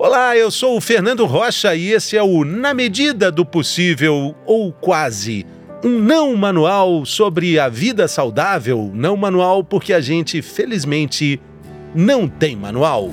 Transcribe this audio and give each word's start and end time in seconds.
Olá, 0.00 0.36
eu 0.36 0.48
sou 0.48 0.76
o 0.76 0.80
Fernando 0.80 1.26
Rocha 1.26 1.74
e 1.74 1.90
esse 1.90 2.16
é 2.16 2.22
o 2.22 2.44
Na 2.44 2.72
Medida 2.72 3.32
do 3.32 3.44
Possível, 3.44 4.32
ou 4.46 4.72
quase, 4.72 5.44
um 5.82 5.98
não 5.98 6.36
manual 6.36 7.04
sobre 7.04 7.58
a 7.58 7.68
vida 7.68 8.06
saudável. 8.06 8.92
Não 8.94 9.16
manual 9.16 9.64
porque 9.64 9.92
a 9.92 10.00
gente, 10.00 10.40
felizmente, 10.40 11.40
não 11.92 12.28
tem 12.28 12.54
manual. 12.54 13.10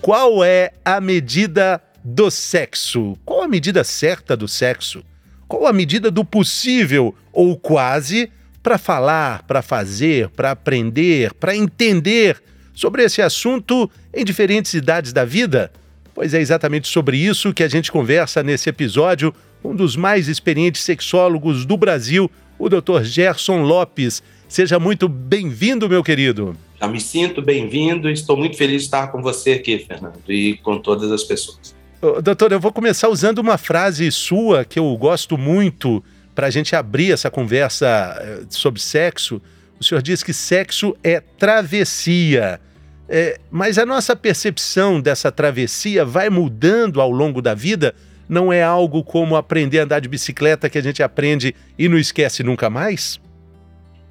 Qual 0.00 0.42
é 0.42 0.72
a 0.84 1.00
medida 1.00 1.80
do 2.02 2.28
sexo? 2.28 3.16
Qual 3.24 3.42
a 3.42 3.48
medida 3.48 3.84
certa 3.84 4.36
do 4.36 4.48
sexo? 4.48 5.04
Qual 5.46 5.64
a 5.64 5.72
medida 5.72 6.10
do 6.10 6.24
possível 6.24 7.14
ou 7.32 7.56
quase? 7.56 8.32
Para 8.64 8.78
falar, 8.78 9.42
para 9.42 9.60
fazer, 9.60 10.30
para 10.30 10.52
aprender, 10.52 11.34
para 11.34 11.54
entender 11.54 12.42
sobre 12.72 13.04
esse 13.04 13.20
assunto 13.20 13.90
em 14.12 14.24
diferentes 14.24 14.72
idades 14.72 15.12
da 15.12 15.22
vida? 15.22 15.70
Pois 16.14 16.32
é 16.32 16.40
exatamente 16.40 16.88
sobre 16.88 17.18
isso 17.18 17.52
que 17.52 17.62
a 17.62 17.68
gente 17.68 17.92
conversa 17.92 18.42
nesse 18.42 18.70
episódio 18.70 19.34
com 19.62 19.72
um 19.72 19.76
dos 19.76 19.96
mais 19.96 20.28
experientes 20.28 20.80
sexólogos 20.82 21.66
do 21.66 21.76
Brasil, 21.76 22.30
o 22.58 22.70
Dr. 22.70 23.02
Gerson 23.02 23.60
Lopes. 23.62 24.22
Seja 24.48 24.78
muito 24.78 25.10
bem-vindo, 25.10 25.86
meu 25.86 26.02
querido. 26.02 26.56
Já 26.80 26.88
me 26.88 27.00
sinto 27.00 27.42
bem-vindo 27.42 28.08
e 28.08 28.14
estou 28.14 28.34
muito 28.34 28.56
feliz 28.56 28.78
de 28.78 28.84
estar 28.86 29.08
com 29.08 29.20
você 29.20 29.52
aqui, 29.52 29.78
Fernando, 29.78 30.20
e 30.26 30.56
com 30.56 30.78
todas 30.78 31.12
as 31.12 31.22
pessoas. 31.22 31.74
Doutor, 32.22 32.52
eu 32.52 32.60
vou 32.60 32.72
começar 32.72 33.10
usando 33.10 33.38
uma 33.40 33.58
frase 33.58 34.10
sua 34.10 34.64
que 34.64 34.78
eu 34.78 34.96
gosto 34.96 35.36
muito 35.36 36.02
para 36.34 36.48
a 36.48 36.50
gente 36.50 36.74
abrir 36.74 37.12
essa 37.12 37.30
conversa 37.30 38.16
eh, 38.20 38.40
sobre 38.50 38.80
sexo, 38.80 39.40
o 39.78 39.84
senhor 39.84 40.02
diz 40.02 40.22
que 40.22 40.32
sexo 40.32 40.96
é 41.02 41.20
travessia. 41.20 42.60
É, 43.08 43.38
mas 43.50 43.78
a 43.78 43.84
nossa 43.84 44.16
percepção 44.16 45.00
dessa 45.00 45.30
travessia 45.30 46.04
vai 46.04 46.30
mudando 46.30 47.00
ao 47.00 47.10
longo 47.10 47.42
da 47.42 47.54
vida? 47.54 47.94
Não 48.28 48.52
é 48.52 48.62
algo 48.62 49.04
como 49.04 49.36
aprender 49.36 49.80
a 49.80 49.84
andar 49.84 50.00
de 50.00 50.08
bicicleta 50.08 50.70
que 50.70 50.78
a 50.78 50.82
gente 50.82 51.02
aprende 51.02 51.54
e 51.78 51.88
não 51.88 51.98
esquece 51.98 52.42
nunca 52.42 52.70
mais? 52.70 53.20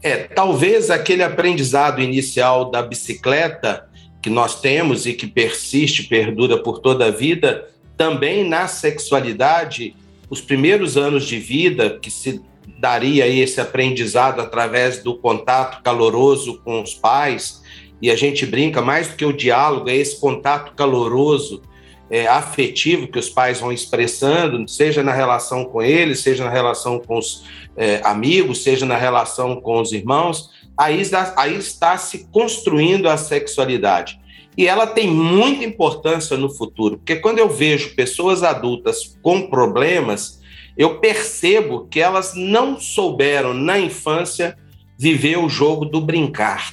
É, 0.02 0.18
talvez 0.18 0.92
aquele 0.92 1.24
aprendizado 1.24 2.02
inicial 2.02 2.70
da 2.70 2.84
bicicleta 2.84 3.88
que 4.22 4.30
nós 4.30 4.62
temos 4.62 5.06
e 5.06 5.14
que 5.14 5.26
persiste, 5.26 6.04
perdura 6.04 6.62
por 6.62 6.80
toda 6.80 7.08
a 7.08 7.12
vida, 7.12 7.68
também 7.98 8.48
na 8.48 8.68
sexualidade 8.68 9.96
os 10.34 10.42
primeiros 10.42 10.98
anos 10.98 11.28
de 11.28 11.38
vida, 11.38 12.00
que 12.02 12.09
se 12.09 12.42
daria 12.80 13.28
esse 13.28 13.62
aprendizado 13.62 14.42
através 14.42 15.03
do 15.03 15.16
contato 15.16 15.84
caloroso 15.84 16.59
com 16.64 16.81
os 16.81 16.95
pais, 16.95 17.62
e 18.02 18.09
a 18.09 18.16
gente 18.16 18.44
brinca 18.45 18.81
mais 18.81 19.09
do 19.09 19.16
que 19.16 19.23
o 19.23 19.31
diálogo, 19.31 19.90
é 19.90 19.95
esse 19.95 20.20
contato 20.20 20.73
caloroso, 20.73 21.62
é, 22.09 22.25
afetivo 22.28 23.08
que 23.08 23.20
os 23.20 23.30
pais 23.30 23.59
vão 23.59 23.72
expressando, 23.72 24.67
seja 24.67 25.03
na 25.03 25.14
relação 25.14 25.66
com 25.66 25.81
eles, 25.84 26.22
seja 26.22 26.44
na 26.44 26.50
relação 26.50 27.00
com 27.00 27.20
os 27.20 27.45
é, 27.78 28.02
amigos, 28.03 28.64
seja 28.64 28.88
na 28.88 28.97
relação 28.97 29.62
com 29.62 29.80
os 29.80 29.92
irmãos, 29.92 30.50
aí, 30.75 31.00
aí 31.38 31.56
está 31.56 31.95
se 31.95 32.28
construindo 32.31 33.08
a 33.08 33.18
sexualidade. 33.18 34.20
E 34.58 34.68
ela 34.68 34.86
tem 34.86 35.09
muita 35.09 35.64
importância 35.64 36.38
no 36.38 36.50
futuro, 36.50 36.98
porque 36.98 37.16
quando 37.16 37.40
eu 37.40 37.50
vejo 37.50 37.96
pessoas 37.96 38.44
adultas 38.44 39.18
com 39.22 39.48
problemas, 39.48 40.42
eu 40.78 41.00
percebo 41.00 41.88
que 41.90 42.00
elas 42.00 42.34
não 42.36 42.80
souberam 42.80 43.54
na 43.54 43.80
infância 43.80 44.58
viver 44.98 45.38
o 45.38 45.50
jogo 45.50 45.86
do 45.86 46.00
brincar. 46.00 46.72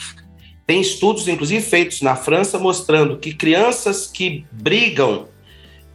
Tem 0.67 0.81
estudos, 0.81 1.27
inclusive 1.27 1.61
feitos 1.61 2.01
na 2.01 2.15
França, 2.15 2.59
mostrando 2.59 3.19
que 3.19 3.35
crianças 3.35 4.07
que 4.07 4.45
brigam 4.53 5.27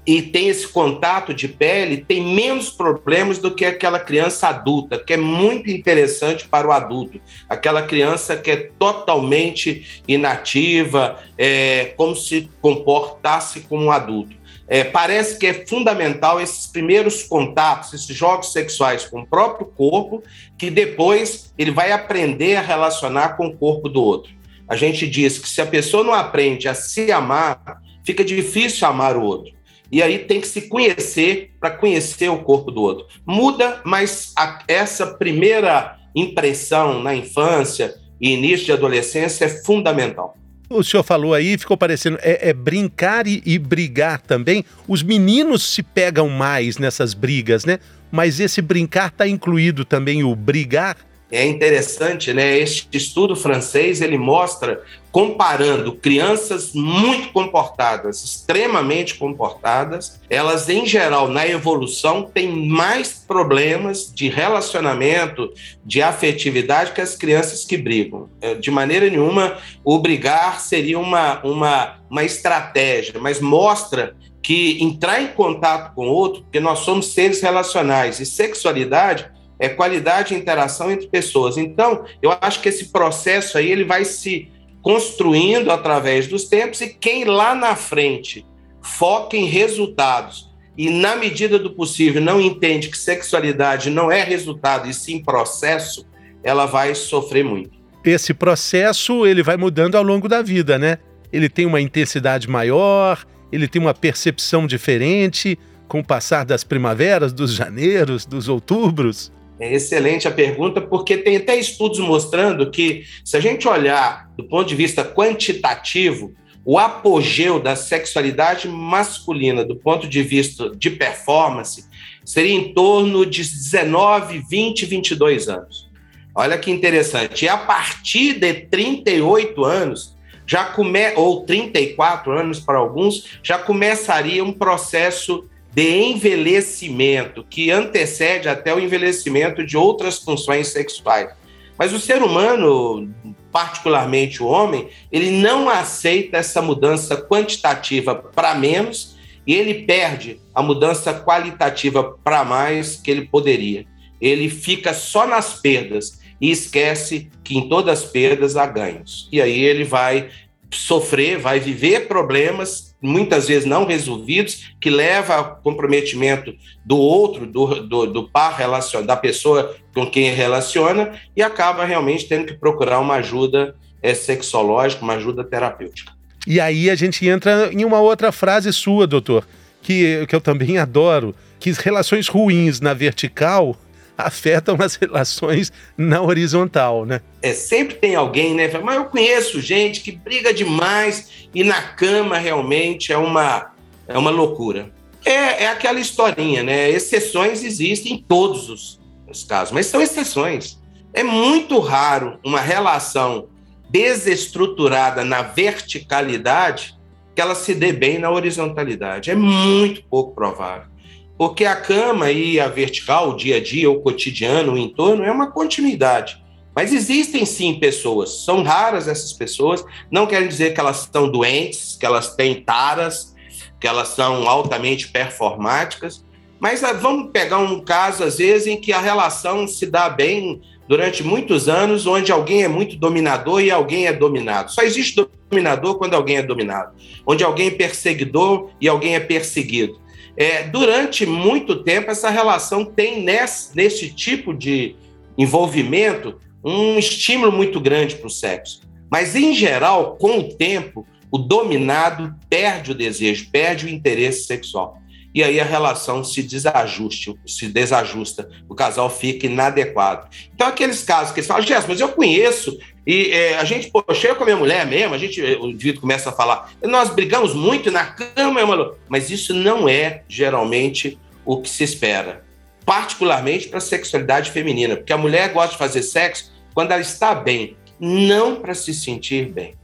e 0.06 0.22
tem 0.22 0.50
esse 0.50 0.68
contato 0.68 1.34
de 1.34 1.48
pele, 1.48 1.98
tem 1.98 2.24
menos 2.24 2.70
problemas 2.70 3.40
do 3.40 3.54
que 3.54 3.66
aquela 3.66 4.00
criança 4.00 4.48
adulta, 4.48 5.00
que 5.00 5.14
é 5.14 5.18
muito 5.18 5.70
interessante 5.70 6.48
para 6.48 6.68
o 6.68 6.72
adulto. 6.72 7.20
Aquela 7.50 7.82
criança 7.82 8.38
que 8.38 8.52
é 8.52 8.58
totalmente 8.78 10.04
inativa, 10.08 11.20
é, 11.38 11.94
como 11.98 12.16
se 12.16 12.50
comportasse 12.62 13.62
como 13.62 13.86
um 13.86 13.92
adulto. 13.92 14.36
É, 14.68 14.84
parece 14.84 15.38
que 15.38 15.46
é 15.46 15.66
fundamental 15.66 16.42
esses 16.42 16.68
primeiros 16.68 17.24
contatos, 17.24 17.94
esses 17.94 18.16
jogos 18.16 18.52
sexuais 18.52 19.06
com 19.06 19.22
o 19.22 19.28
próprio 19.28 19.68
corpo, 19.68 20.24
que 20.58 20.70
depois 20.70 21.54
ele 21.58 21.72
vai 21.72 21.92
aprender 21.92 22.56
a 22.56 22.62
relacionar 22.62 23.38
com 23.38 23.48
o 23.48 23.58
corpo 23.58 23.90
do 23.90 24.04
outro. 24.04 24.34
A 24.68 24.76
gente 24.76 25.08
diz 25.08 25.38
que 25.38 25.48
se 25.48 25.62
a 25.62 25.66
pessoa 25.66 26.04
não 26.04 26.14
aprende 26.14 26.68
a 26.68 26.74
se 26.74 27.12
amar, 27.12 27.80
fica 28.04 28.24
difícil 28.24 28.88
amar 28.88 29.16
o 29.16 29.24
outro. 29.24 29.55
E 29.96 30.04
aí 30.04 30.20
tem 30.20 30.42
que 30.42 30.48
se 30.50 30.64
conhecer 30.64 31.52
para 31.58 31.70
conhecer 31.70 32.28
o 32.28 32.40
corpo 32.40 32.70
do 32.70 32.82
outro. 32.82 33.06
Muda, 33.26 33.80
mas 33.86 34.34
a, 34.38 34.60
essa 34.68 35.08
primeira 35.08 35.98
impressão 36.14 37.02
na 37.02 37.16
infância 37.16 37.96
e 38.20 38.34
início 38.34 38.66
de 38.66 38.74
adolescência 38.74 39.46
é 39.46 39.64
fundamental. 39.64 40.36
O 40.70 40.84
senhor 40.84 41.02
falou 41.02 41.34
aí, 41.34 41.58
ficou 41.58 41.78
parecendo, 41.78 42.20
é, 42.22 42.50
é 42.50 42.54
brincar 42.54 43.26
e, 43.26 43.42
e, 43.46 43.58
brigar 43.58 44.20
também. 44.20 44.66
Os 44.86 45.02
meninos 45.02 45.64
se 45.64 45.82
pegam 45.82 46.28
mais 46.28 46.78
nessas 46.78 47.14
brigas, 47.14 47.64
né? 47.64 47.80
Mas 48.12 48.42
esse 48.42 48.62
brincar 48.62 49.08
está 49.08 49.26
incluído 49.26 49.86
também 49.86 50.26
o 50.26 50.36
brigar? 50.36 50.98
É 51.32 51.46
interessante, 51.46 52.34
né? 52.34 52.58
Este 52.58 52.88
estudo 52.94 53.36
francês 53.36 54.02
ele 54.02 54.18
mostra 54.18 54.84
comparando 55.12 55.94
crianças 55.94 56.74
muito 56.74 57.32
comportadas, 57.32 58.24
extremamente 58.24 59.16
comportadas, 59.16 60.20
elas 60.30 60.68
em 60.68 60.86
geral 60.86 61.30
na 61.30 61.48
evolução 61.48 62.24
têm 62.24 62.50
mais 62.50 63.24
problemas 63.26 64.14
de 64.14 64.28
relacionamento, 64.28 65.50
de 65.86 66.02
afetividade 66.02 66.92
que 66.92 67.00
as 67.00 67.16
crianças 67.16 67.64
que 67.64 67.78
brigam. 67.78 68.30
É, 68.42 68.56
de 68.56 68.70
maneira 68.70 69.10
nenhuma 69.10 69.58
o 69.84 70.00
brigar 70.00 70.60
seria 70.60 71.00
uma 71.00 71.42
uma 71.44 71.96
uma 72.10 72.24
estratégia, 72.24 73.20
mas 73.20 73.40
mostra 73.40 74.16
que 74.44 74.78
entrar 74.84 75.22
em 75.22 75.28
contato 75.28 75.96
com 75.96 76.08
outro, 76.08 76.44
porque 76.44 76.60
nós 76.60 76.80
somos 76.80 77.14
seres 77.14 77.42
relacionais 77.42 78.20
e 78.20 78.26
sexualidade 78.26 79.28
é 79.60 79.70
qualidade 79.70 80.30
de 80.30 80.36
interação 80.36 80.92
entre 80.92 81.08
pessoas. 81.08 81.58
Então, 81.58 82.06
eu 82.22 82.36
acho 82.42 82.62
que 82.62 82.70
esse 82.70 82.92
processo 82.92 83.58
aí 83.58 83.72
ele 83.72 83.84
vai 83.84 84.04
se 84.06 84.50
construindo 84.82 85.72
através 85.72 86.28
dos 86.28 86.46
tempos 86.46 86.82
e 86.82 86.90
quem 86.90 87.26
lá 87.26 87.56
na 87.56 87.76
frente 87.76 88.46
foca 88.82 89.36
em 89.36 89.46
resultados 89.46 90.54
e 90.78 90.90
na 90.90 91.16
medida 91.16 91.58
do 91.58 91.72
possível 91.72 92.22
não 92.22 92.40
entende 92.40 92.90
que 92.90 92.98
sexualidade 92.98 93.90
não 93.90 94.12
é 94.12 94.24
resultado 94.24 94.90
e 94.90 94.94
sim 94.94 95.24
processo, 95.24 96.06
ela 96.44 96.66
vai 96.66 96.94
sofrer 96.94 97.44
muito. 97.44 97.72
Esse 98.04 98.34
processo 98.34 99.26
ele 99.26 99.42
vai 99.42 99.58
mudando 99.58 99.96
ao 99.96 100.04
longo 100.04 100.28
da 100.28 100.42
vida, 100.42 100.78
né? 100.78 101.00
Ele 101.34 101.50
tem 101.50 101.66
uma 101.66 101.82
intensidade 101.82 102.48
maior, 102.48 103.26
ele 103.52 103.68
tem 103.68 103.82
uma 103.82 103.94
percepção 103.94 104.68
diferente 104.68 105.58
com 105.88 106.00
o 106.00 106.06
passar 106.06 106.46
das 106.46 106.64
primaveras, 106.64 107.34
dos 107.34 107.54
janeiros, 107.54 108.26
dos 108.26 108.48
outubros. 108.48 109.32
É 109.60 109.74
excelente 109.74 110.28
a 110.28 110.32
pergunta, 110.32 110.82
porque 110.82 111.18
tem 111.18 111.38
até 111.38 111.56
estudos 111.56 112.00
mostrando 112.00 112.70
que, 112.70 113.06
se 113.24 113.38
a 113.38 113.40
gente 113.40 113.68
olhar 113.68 114.30
do 114.36 114.44
ponto 114.44 114.68
de 114.68 114.76
vista 114.76 115.04
quantitativo, 115.04 116.34
o 116.66 116.80
apogeu 116.80 117.60
da 117.60 117.76
sexualidade 117.76 118.68
masculina, 118.68 119.64
do 119.64 119.76
ponto 119.76 120.08
de 120.08 120.24
vista 120.24 120.72
de 120.76 120.90
performance, 120.90 121.86
seria 122.26 122.54
em 122.54 122.74
torno 122.74 123.26
de 123.26 123.44
19, 123.44 124.44
20, 124.50 124.86
22 124.86 125.48
anos. 125.48 125.90
Olha 126.34 126.58
que 126.58 126.72
interessante. 126.72 127.46
E 127.46 127.48
a 127.48 127.56
partir 127.56 128.40
de 128.40 128.54
38 128.54 129.64
anos, 129.64 130.18
já 130.46 130.66
come, 130.66 131.14
ou 131.16 131.46
34 131.46 132.32
anos 132.32 132.60
para 132.60 132.78
alguns, 132.78 133.40
já 133.42 133.58
começaria 133.58 134.44
um 134.44 134.52
processo 134.52 135.48
de 135.76 135.90
envelhecimento 135.90 137.44
que 137.44 137.70
antecede 137.70 138.48
até 138.48 138.74
o 138.74 138.80
envelhecimento 138.80 139.62
de 139.62 139.76
outras 139.76 140.20
funções 140.20 140.70
sexuais. 140.70 141.32
Mas 141.78 141.92
o 141.92 142.00
ser 142.00 142.24
humano, 142.24 143.14
particularmente 143.52 144.42
o 144.42 144.48
homem, 144.48 144.88
ele 145.12 145.30
não 145.30 145.70
aceita 145.70 146.38
essa 146.38 146.62
mudança 146.62 147.18
quantitativa 147.18 148.16
para 148.16 148.56
menos 148.56 149.18
e 149.46 149.54
ele 149.54 149.84
perde 149.84 150.40
a 150.54 150.64
mudança 150.64 151.14
qualitativa 151.14 152.18
para 152.24 152.46
mais 152.46 152.96
que 152.96 153.12
ele 153.12 153.26
poderia. 153.26 153.86
Ele 154.22 154.50
fica 154.50 154.94
só 154.94 155.28
nas 155.28 155.60
perdas 155.60 156.22
e 156.40 156.52
esquece 156.52 157.30
que 157.44 157.58
em 157.58 157.68
todas 157.68 158.00
as 158.00 158.10
perdas 158.10 158.56
há 158.56 158.66
ganhos. 158.66 159.28
E 159.30 159.42
aí 159.42 159.60
ele 159.60 159.84
vai 159.84 160.30
sofrer, 160.72 161.38
vai 161.38 161.60
viver 161.60 162.08
problemas 162.08 162.85
muitas 163.02 163.48
vezes 163.48 163.66
não 163.66 163.86
resolvidos, 163.86 164.74
que 164.80 164.90
leva 164.90 165.36
ao 165.36 165.56
comprometimento 165.58 166.54
do 166.84 166.98
outro, 166.98 167.46
do, 167.46 167.84
do, 167.84 168.06
do 168.08 168.30
par 168.30 168.56
relacion, 168.56 169.04
da 169.04 169.16
pessoa 169.16 169.76
com 169.94 170.10
quem 170.10 170.34
relaciona, 170.34 171.14
e 171.36 171.42
acaba 171.42 171.86
realmente 171.86 172.28
tendo 172.28 172.48
que 172.48 172.54
procurar 172.54 173.00
uma 173.00 173.16
ajuda 173.16 173.76
é, 174.02 174.14
sexológica, 174.14 175.04
uma 175.04 175.14
ajuda 175.14 175.44
terapêutica. 175.44 176.14
E 176.48 176.60
aí 176.60 176.90
a 176.90 176.96
gente 176.96 177.28
entra 177.28 177.70
em 177.72 177.84
uma 177.84 178.00
outra 178.00 178.32
frase 178.32 178.72
sua, 178.72 179.08
doutor, 179.08 179.48
que, 179.82 180.26
que 180.28 180.36
eu 180.36 180.42
também 180.42 180.78
adoro, 180.78 181.34
que 181.60 181.72
relações 181.72 182.28
ruins 182.28 182.80
na 182.80 182.94
vertical 182.94 183.76
afetam 184.18 184.78
as 184.80 184.96
relações 184.96 185.72
na 185.98 186.22
horizontal, 186.22 187.06
né? 187.06 187.22
É, 187.42 187.54
sempre 187.54 187.96
tem 187.96 188.16
alguém, 188.16 188.54
né? 188.54 188.70
Mas 188.84 188.96
eu 188.96 189.06
conheço 189.06 189.62
gente 189.62 190.02
que 190.02 190.12
briga 190.12 190.54
demais 190.54 191.48
e 191.54 191.64
na 191.64 191.82
cama 191.82 192.38
realmente 192.38 193.12
é 193.12 193.18
uma, 193.18 193.72
é 194.08 194.18
uma 194.18 194.32
loucura. 194.32 194.92
É, 195.24 195.64
é 195.64 195.68
aquela 195.68 196.00
historinha, 196.00 196.64
né? 196.64 196.90
Exceções 196.90 197.64
existem 197.64 198.14
em 198.14 198.18
todos 198.18 198.70
os, 198.70 199.00
os 199.28 199.44
casos, 199.44 199.74
mas 199.74 199.88
são 199.88 200.02
exceções. 200.02 200.80
É 201.14 201.24
muito 201.24 201.80
raro 201.80 202.40
uma 202.44 202.60
relação 202.60 203.48
desestruturada 203.90 205.24
na 205.24 205.42
verticalidade 205.42 206.96
que 207.34 207.42
ela 207.42 207.56
se 207.56 207.74
dê 207.74 207.92
bem 207.92 208.18
na 208.18 208.30
horizontalidade. 208.30 209.30
É 209.32 209.36
muito 209.36 210.04
pouco 210.04 210.34
provável. 210.34 210.95
Porque 211.38 211.66
a 211.66 211.76
cama 211.76 212.32
e 212.32 212.60
a 212.60 212.68
vertical, 212.68 213.30
o 213.30 213.36
dia 213.36 213.58
a 213.58 213.64
dia, 213.64 213.90
o 213.90 214.00
cotidiano, 214.00 214.74
o 214.74 214.78
entorno, 214.78 215.24
é 215.24 215.32
uma 215.32 215.52
continuidade. 215.52 216.42
Mas 216.76 216.94
existem 216.94 217.46
sim 217.46 217.76
pessoas, 217.80 218.44
são 218.44 218.62
raras 218.62 219.08
essas 219.08 219.32
pessoas, 219.32 219.86
não 220.12 220.28
querem 220.28 220.48
dizer 220.48 220.74
que 220.74 220.80
elas 220.80 221.02
estão 221.02 221.30
doentes, 221.30 221.96
que 221.98 222.06
elas 222.06 222.36
têm 222.36 222.62
taras, 222.62 223.34
que 223.80 223.88
elas 223.88 224.10
são 224.10 224.48
altamente 224.50 225.08
performáticas, 225.08 226.26
mas 226.60 226.84
ah, 226.84 226.94
vamos 226.94 227.32
pegar 227.32 227.60
um 227.60 227.80
caso, 227.80 228.24
às 228.24 228.38
vezes, 228.38 228.68
em 228.68 228.78
que 228.78 228.92
a 228.92 229.00
relação 229.00 229.68
se 229.68 229.86
dá 229.86 230.10
bem 230.10 230.62
durante 230.88 231.24
muitos 231.24 231.68
anos, 231.68 232.06
onde 232.06 232.32
alguém 232.32 232.64
é 232.64 232.68
muito 232.68 232.96
dominador 232.96 233.62
e 233.62 233.72
alguém 233.72 234.08
é 234.08 234.14
dominado. 234.14 234.72
Só 234.72 234.82
existe 234.82 235.26
dominador 235.50 235.98
quando 235.98 236.14
alguém 236.14 236.38
é 236.38 236.44
dominado, 236.44 236.94
onde 237.26 237.44
alguém 237.44 237.68
é 237.68 237.72
perseguidor 237.72 238.70
e 238.80 238.88
alguém 238.88 239.16
é 239.16 239.20
perseguido. 239.20 240.00
É, 240.38 240.64
durante 240.64 241.26
muito 241.26 241.84
tempo, 241.84 242.12
essa 242.12 242.30
relação 242.30 242.84
tem 242.84 243.22
nesse, 243.22 243.76
nesse 243.76 244.10
tipo 244.10 244.54
de 244.54 244.96
envolvimento 245.38 246.40
um 246.64 246.98
estímulo 246.98 247.52
muito 247.52 247.80
grande 247.80 248.16
para 248.16 248.28
o 248.28 248.30
sexo. 248.30 248.82
Mas, 249.10 249.36
em 249.36 249.54
geral, 249.54 250.18
com 250.18 250.40
o 250.40 250.54
tempo, 250.56 251.06
o 251.32 251.38
dominado 251.38 252.36
perde 252.50 252.92
o 252.92 252.96
desejo, 252.96 253.50
perde 253.52 253.86
o 253.86 253.90
interesse 253.90 254.46
sexual. 254.46 254.98
E 255.36 255.44
aí 255.44 255.60
a 255.60 255.66
relação 255.66 256.24
se 256.24 256.42
desajuste, 256.42 257.36
se 257.46 257.68
desajusta, 257.68 258.50
o 258.70 258.74
casal 258.74 259.10
fica 259.10 259.46
inadequado. 259.46 260.30
Então, 260.54 260.66
aqueles 260.66 261.04
casos 261.04 261.34
que 261.34 261.42
eles 261.42 261.48
falam, 261.48 261.62
Jéssica, 261.62 261.90
mas 261.90 262.00
eu 262.00 262.08
conheço 262.08 262.80
e 263.06 263.32
é, 263.32 263.58
a 263.58 263.66
gente, 263.66 263.92
pô, 263.92 264.02
chega 264.14 264.34
com 264.34 264.44
a 264.44 264.46
minha 264.46 264.58
mulher 264.58 264.86
mesmo, 264.88 265.14
a 265.14 265.18
gente, 265.18 265.42
o 265.42 265.68
indivíduo 265.68 266.00
começa 266.00 266.30
a 266.30 266.32
falar, 266.32 266.72
nós 266.82 267.10
brigamos 267.10 267.54
muito 267.54 267.92
na 267.92 268.06
cama, 268.06 268.96
mas 269.10 269.30
isso 269.30 269.54
não 269.54 269.90
é 269.90 270.24
geralmente 270.28 271.20
o 271.46 271.62
que 271.62 271.70
se 271.70 271.84
espera, 271.84 272.46
particularmente 272.86 273.68
para 273.68 273.80
a 273.80 273.82
sexualidade 273.82 274.52
feminina, 274.52 274.96
porque 274.96 275.12
a 275.12 275.18
mulher 275.18 275.52
gosta 275.52 275.74
de 275.74 275.78
fazer 275.78 276.02
sexo 276.02 276.50
quando 276.74 276.94
ela 276.94 277.02
está 277.02 277.36
bem, 277.36 277.76
não 278.00 278.56
para 278.56 278.74
se 278.74 278.94
sentir 278.94 279.52
bem. 279.52 279.76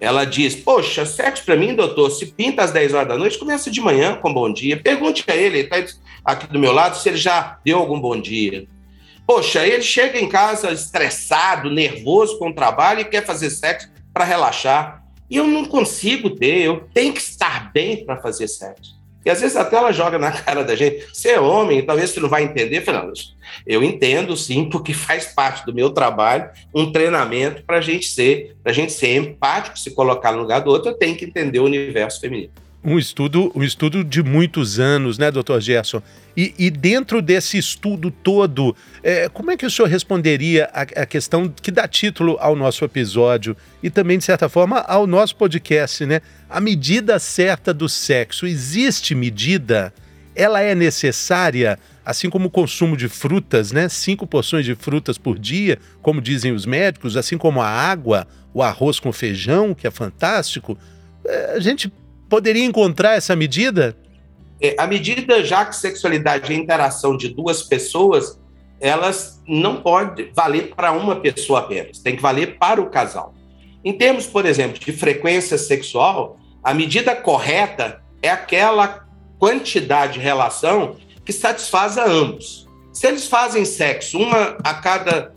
Ela 0.00 0.24
diz: 0.24 0.56
Poxa, 0.56 1.04
sexo 1.04 1.44
para 1.44 1.56
mim, 1.56 1.74
doutor, 1.74 2.10
se 2.10 2.26
pinta 2.26 2.62
às 2.62 2.72
10 2.72 2.94
horas 2.94 3.08
da 3.08 3.18
noite, 3.18 3.38
começa 3.38 3.70
de 3.70 3.80
manhã 3.80 4.16
com 4.16 4.32
bom 4.32 4.50
dia. 4.50 4.80
Pergunte 4.80 5.22
a 5.28 5.36
ele, 5.36 5.58
ele 5.58 5.68
está 5.68 5.98
aqui 6.24 6.46
do 6.46 6.58
meu 6.58 6.72
lado, 6.72 6.96
se 6.96 7.08
ele 7.08 7.18
já 7.18 7.58
deu 7.62 7.78
algum 7.78 8.00
bom 8.00 8.18
dia. 8.18 8.66
Poxa, 9.26 9.66
ele 9.66 9.82
chega 9.82 10.18
em 10.18 10.28
casa 10.28 10.72
estressado, 10.72 11.70
nervoso 11.70 12.38
com 12.38 12.48
o 12.48 12.54
trabalho 12.54 13.00
e 13.00 13.04
quer 13.04 13.24
fazer 13.24 13.50
sexo 13.50 13.90
para 14.12 14.24
relaxar. 14.24 15.04
E 15.28 15.36
eu 15.36 15.46
não 15.46 15.66
consigo 15.66 16.30
ter, 16.30 16.62
eu 16.62 16.88
tenho 16.92 17.12
que 17.12 17.20
estar 17.20 17.70
bem 17.72 18.04
para 18.04 18.16
fazer 18.16 18.48
sexo. 18.48 18.99
E 19.24 19.30
às 19.30 19.40
vezes 19.40 19.56
até 19.56 19.76
ela 19.76 19.92
joga 19.92 20.18
na 20.18 20.32
cara 20.32 20.64
da 20.64 20.74
gente. 20.74 21.06
Você 21.12 21.30
é 21.30 21.40
homem, 21.40 21.84
talvez 21.84 22.10
você 22.10 22.20
não 22.20 22.28
vai 22.28 22.42
entender. 22.42 22.80
Fernando, 22.80 23.12
eu 23.66 23.82
entendo 23.82 24.36
sim, 24.36 24.68
porque 24.68 24.94
faz 24.94 25.26
parte 25.26 25.64
do 25.66 25.74
meu 25.74 25.90
trabalho 25.90 26.48
um 26.74 26.90
treinamento 26.90 27.62
para 27.62 27.78
a 27.78 27.80
gente 27.80 28.06
ser, 28.06 28.56
para 28.62 28.72
gente 28.72 28.92
ser 28.92 29.16
empático, 29.16 29.78
se 29.78 29.90
colocar 29.90 30.32
no 30.32 30.40
lugar 30.40 30.60
do 30.60 30.70
outro, 30.70 30.90
eu 30.90 30.94
tenho 30.94 31.16
que 31.16 31.24
entender 31.24 31.60
o 31.60 31.64
universo 31.64 32.20
feminino. 32.20 32.52
Um 32.82 32.98
estudo, 32.98 33.52
um 33.54 33.62
estudo 33.62 34.02
de 34.02 34.22
muitos 34.22 34.80
anos, 34.80 35.18
né, 35.18 35.30
doutor 35.30 35.60
Gerson? 35.60 36.02
E, 36.34 36.54
e, 36.58 36.70
dentro 36.70 37.20
desse 37.20 37.58
estudo 37.58 38.10
todo, 38.10 38.74
é, 39.02 39.28
como 39.28 39.50
é 39.50 39.56
que 39.56 39.66
o 39.66 39.70
senhor 39.70 39.88
responderia 39.88 40.70
a, 40.72 40.82
a, 40.82 41.06
questão 41.06 41.46
que 41.48 41.70
dá 41.70 41.86
título 41.86 42.38
ao 42.40 42.56
nosso 42.56 42.82
episódio 42.82 43.54
e 43.82 43.90
também, 43.90 44.16
de 44.16 44.24
certa 44.24 44.48
forma, 44.48 44.78
ao 44.78 45.06
nosso 45.06 45.36
podcast, 45.36 46.06
né? 46.06 46.22
A 46.48 46.58
medida 46.58 47.18
certa 47.18 47.74
do 47.74 47.86
sexo. 47.86 48.46
Existe 48.46 49.14
medida? 49.14 49.92
Ela 50.34 50.62
é 50.62 50.74
necessária? 50.74 51.78
Assim 52.02 52.30
como 52.30 52.46
o 52.46 52.50
consumo 52.50 52.96
de 52.96 53.08
frutas, 53.08 53.72
né? 53.72 53.90
Cinco 53.90 54.26
porções 54.26 54.64
de 54.64 54.74
frutas 54.74 55.18
por 55.18 55.38
dia, 55.38 55.78
como 56.00 56.22
dizem 56.22 56.52
os 56.52 56.64
médicos, 56.64 57.14
assim 57.14 57.36
como 57.36 57.60
a 57.60 57.68
água, 57.68 58.26
o 58.54 58.62
arroz 58.62 58.98
com 58.98 59.12
feijão, 59.12 59.74
que 59.74 59.86
é 59.86 59.90
fantástico. 59.90 60.78
É, 61.26 61.56
a 61.56 61.60
gente 61.60 61.92
poderia 62.30 62.64
encontrar 62.64 63.16
essa 63.16 63.34
medida? 63.34 63.96
É, 64.62 64.76
a 64.78 64.86
medida, 64.86 65.44
já 65.44 65.64
que 65.64 65.74
sexualidade 65.74 66.52
é 66.52 66.56
interação 66.56 67.16
de 67.16 67.28
duas 67.28 67.62
pessoas, 67.62 68.40
elas 68.80 69.42
não 69.46 69.82
pode 69.82 70.30
valer 70.34 70.72
para 70.74 70.92
uma 70.92 71.16
pessoa 71.16 71.60
apenas, 71.60 71.98
tem 71.98 72.16
que 72.16 72.22
valer 72.22 72.56
para 72.58 72.80
o 72.80 72.88
casal. 72.88 73.34
Em 73.84 73.92
termos, 73.92 74.26
por 74.26 74.46
exemplo, 74.46 74.78
de 74.78 74.92
frequência 74.92 75.58
sexual, 75.58 76.38
a 76.62 76.72
medida 76.72 77.16
correta 77.16 78.00
é 78.22 78.30
aquela 78.30 79.06
quantidade 79.38 80.14
de 80.14 80.20
relação 80.20 80.96
que 81.24 81.32
satisfaz 81.32 81.98
a 81.98 82.04
ambos. 82.04 82.68
Se 82.92 83.06
eles 83.06 83.26
fazem 83.26 83.64
sexo 83.64 84.18
uma 84.18 84.56
a 84.62 84.74
cada 84.74 85.32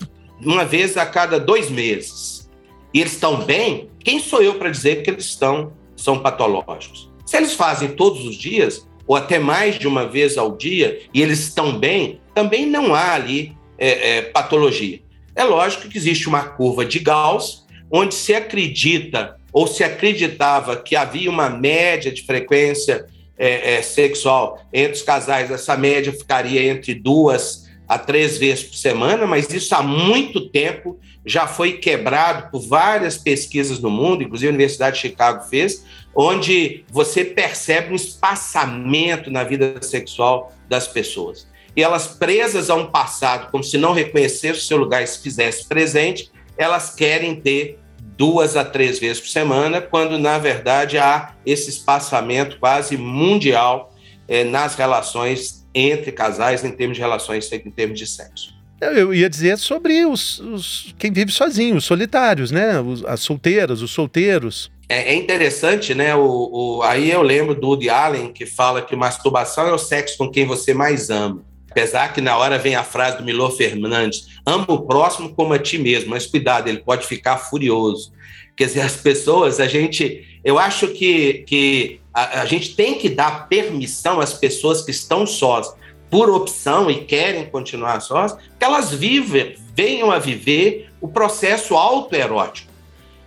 uma 0.45 0.65
vez 0.65 0.97
a 0.97 1.05
cada 1.05 1.39
dois 1.39 1.69
meses 1.69 2.49
e 2.93 2.99
eles 2.99 3.13
estão 3.13 3.45
bem, 3.45 3.89
quem 3.99 4.19
sou 4.19 4.41
eu 4.41 4.55
para 4.55 4.69
dizer 4.69 5.01
que 5.01 5.09
eles 5.09 5.25
estão 5.25 5.71
são 5.95 6.19
patológicos. 6.19 7.11
Se 7.25 7.37
eles 7.37 7.53
fazem 7.53 7.89
todos 7.89 8.25
os 8.25 8.35
dias, 8.35 8.87
ou 9.07 9.15
até 9.15 9.39
mais 9.39 9.77
de 9.77 9.87
uma 9.87 10.07
vez 10.07 10.37
ao 10.37 10.55
dia, 10.55 11.01
e 11.13 11.21
eles 11.21 11.39
estão 11.39 11.77
bem, 11.77 12.19
também 12.33 12.65
não 12.65 12.93
há 12.93 13.13
ali 13.13 13.55
é, 13.77 14.17
é, 14.17 14.21
patologia. 14.21 15.01
É 15.35 15.43
lógico 15.43 15.89
que 15.89 15.97
existe 15.97 16.27
uma 16.27 16.43
curva 16.43 16.85
de 16.85 16.99
Gauss, 16.99 17.65
onde 17.91 18.13
se 18.13 18.33
acredita 18.33 19.37
ou 19.51 19.67
se 19.67 19.83
acreditava 19.83 20.75
que 20.75 20.95
havia 20.95 21.29
uma 21.29 21.49
média 21.49 22.11
de 22.11 22.23
frequência 22.23 23.05
é, 23.37 23.75
é 23.75 23.81
sexual 23.81 24.59
entre 24.71 24.93
os 24.93 25.01
casais, 25.01 25.51
essa 25.51 25.75
média 25.75 26.11
ficaria 26.11 26.63
entre 26.63 26.93
duas 26.95 27.62
a 27.93 27.97
três 27.99 28.37
vezes 28.37 28.63
por 28.63 28.75
semana, 28.75 29.27
mas 29.27 29.53
isso 29.53 29.73
há 29.75 29.83
muito 29.83 30.49
tempo 30.49 30.99
já 31.25 31.45
foi 31.45 31.73
quebrado 31.73 32.49
por 32.49 32.59
várias 32.59 33.17
pesquisas 33.17 33.79
no 33.79 33.89
mundo, 33.89 34.23
inclusive 34.23 34.47
a 34.47 34.51
Universidade 34.51 34.95
de 34.95 35.01
Chicago 35.03 35.43
fez, 35.47 35.85
onde 36.15 36.83
você 36.89 37.23
percebe 37.23 37.91
um 37.91 37.95
espaçamento 37.95 39.29
na 39.29 39.43
vida 39.43 39.77
sexual 39.81 40.51
das 40.67 40.87
pessoas. 40.87 41.47
E 41.75 41.83
elas 41.83 42.07
presas 42.07 42.69
a 42.69 42.75
um 42.75 42.87
passado, 42.87 43.51
como 43.51 43.63
se 43.63 43.77
não 43.77 43.93
reconhecesse 43.93 44.59
o 44.59 44.63
seu 44.63 44.77
lugar 44.77 45.03
e 45.03 45.07
se 45.07 45.19
fizesse 45.19 45.65
presente, 45.65 46.31
elas 46.57 46.93
querem 46.93 47.35
ter 47.35 47.79
duas 48.17 48.55
a 48.55 48.65
três 48.65 48.99
vezes 48.99 49.19
por 49.19 49.29
semana, 49.29 49.81
quando 49.81 50.17
na 50.17 50.37
verdade 50.37 50.97
há 50.97 51.33
esse 51.45 51.69
espaçamento 51.69 52.59
quase 52.59 52.97
mundial 52.97 53.93
é, 54.27 54.43
nas 54.43 54.75
relações 54.75 55.62
entre 55.73 56.11
casais, 56.11 56.63
em 56.63 56.71
termos 56.71 56.97
de 56.97 57.01
relações, 57.01 57.51
em 57.51 57.71
termos 57.71 57.99
de 57.99 58.07
sexo. 58.07 58.53
Eu 58.81 59.13
ia 59.13 59.29
dizer 59.29 59.57
sobre 59.57 60.05
os, 60.05 60.39
os 60.39 60.93
quem 60.97 61.11
vive 61.11 61.31
sozinho, 61.31 61.77
os 61.77 61.85
solitários, 61.85 62.51
né? 62.51 62.79
Os, 62.79 63.05
as 63.05 63.21
solteiras, 63.21 63.81
os 63.81 63.91
solteiros. 63.91 64.69
É, 64.89 65.13
é 65.13 65.15
interessante, 65.15 65.95
né? 65.95 66.13
O, 66.15 66.49
o, 66.51 66.81
aí 66.83 67.09
eu 67.09 67.21
lembro 67.21 67.55
do 67.55 67.67
Woody 67.67 67.89
Allen 67.89 68.33
que 68.33 68.45
fala 68.45 68.81
que 68.81 68.95
masturbação 68.95 69.67
é 69.67 69.71
o 69.71 69.77
sexo 69.77 70.17
com 70.17 70.29
quem 70.29 70.45
você 70.45 70.73
mais 70.73 71.09
ama. 71.09 71.41
Apesar 71.71 72.13
que 72.13 72.21
na 72.21 72.37
hora 72.37 72.59
vem 72.59 72.75
a 72.75 72.83
frase 72.83 73.17
do 73.17 73.23
Milor 73.23 73.55
Fernandes: 73.55 74.27
ama 74.45 74.65
o 74.67 74.85
próximo 74.85 75.33
como 75.33 75.53
a 75.53 75.59
ti 75.59 75.77
mesmo, 75.77 76.09
mas 76.09 76.25
cuidado, 76.25 76.67
ele 76.67 76.79
pode 76.79 77.07
ficar 77.07 77.37
furioso. 77.37 78.11
Quer 78.55 78.65
dizer, 78.65 78.81
as 78.81 78.95
pessoas, 78.95 79.59
a 79.59 79.67
gente. 79.67 80.32
Eu 80.43 80.59
acho 80.59 80.89
que, 80.89 81.45
que 81.47 82.01
a, 82.13 82.41
a 82.41 82.45
gente 82.45 82.75
tem 82.75 82.95
que 82.95 83.09
dar 83.09 83.47
permissão 83.47 84.19
às 84.19 84.33
pessoas 84.33 84.81
que 84.81 84.91
estão 84.91 85.25
sós 85.25 85.73
por 86.09 86.29
opção 86.29 86.91
e 86.91 87.05
querem 87.05 87.45
continuar 87.45 87.99
sós, 87.99 88.33
que 88.33 88.63
elas 88.63 88.91
vivem, 88.91 89.55
venham 89.75 90.11
a 90.11 90.19
viver 90.19 90.89
o 91.01 91.07
processo 91.07 91.75
autoerótico. 91.75 92.71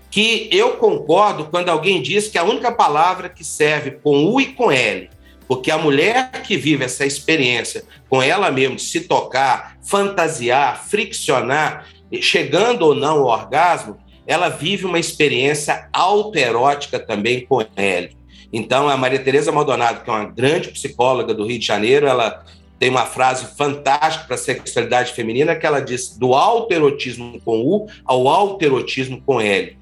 Que 0.09 0.49
eu 0.53 0.75
concordo 0.75 1.47
quando 1.47 1.69
alguém 1.69 2.01
diz 2.01 2.29
que 2.29 2.39
a 2.39 2.45
única 2.45 2.71
palavra 2.71 3.29
que 3.29 3.43
serve 3.43 3.93
com 4.03 4.27
U 4.27 4.41
e 4.41 4.47
com 4.47 4.71
L, 4.71 5.11
porque 5.49 5.71
a 5.71 5.79
mulher 5.79 6.31
que 6.43 6.57
vive 6.57 6.85
essa 6.85 7.05
experiência 7.05 7.85
com 8.09 8.23
ela 8.23 8.51
mesma 8.53 8.77
de 8.77 8.83
se 8.83 9.01
tocar, 9.01 9.77
fantasiar, 9.83 10.85
friccionar, 10.87 11.87
chegando 12.21 12.83
ou 12.83 12.95
não 12.95 13.19
ao 13.19 13.27
orgasmo, 13.27 13.99
ela 14.27 14.49
vive 14.49 14.85
uma 14.85 14.99
experiência 14.99 15.89
autoerótica 15.93 16.99
também 16.99 17.47
com 17.47 17.65
L. 17.77 18.17
Então, 18.53 18.89
a 18.89 18.97
Maria 18.97 19.19
Tereza 19.19 19.53
Maldonado, 19.53 20.03
que 20.03 20.11
é 20.11 20.13
uma 20.13 20.25
grande 20.25 20.69
psicóloga 20.69 21.35
do 21.35 21.47
Rio 21.47 21.59
de 21.59 21.67
Janeiro, 21.67 22.07
ela 22.07 22.45
tem 22.79 22.91
uma 22.91 23.07
frase 23.07 23.47
fantástica 23.57 24.27
para 24.27 24.35
a 24.35 24.39
sexualidade 24.39 25.13
feminina 25.13 25.57
que 25.57 25.67
ela 25.67 25.81
diz 25.81 26.17
do 26.17 26.35
autoerotismo 26.35 27.41
com 27.45 27.61
U 27.63 27.87
ao 28.05 28.29
autoerotismo 28.29 29.21
com 29.25 29.41
L. 29.41 29.77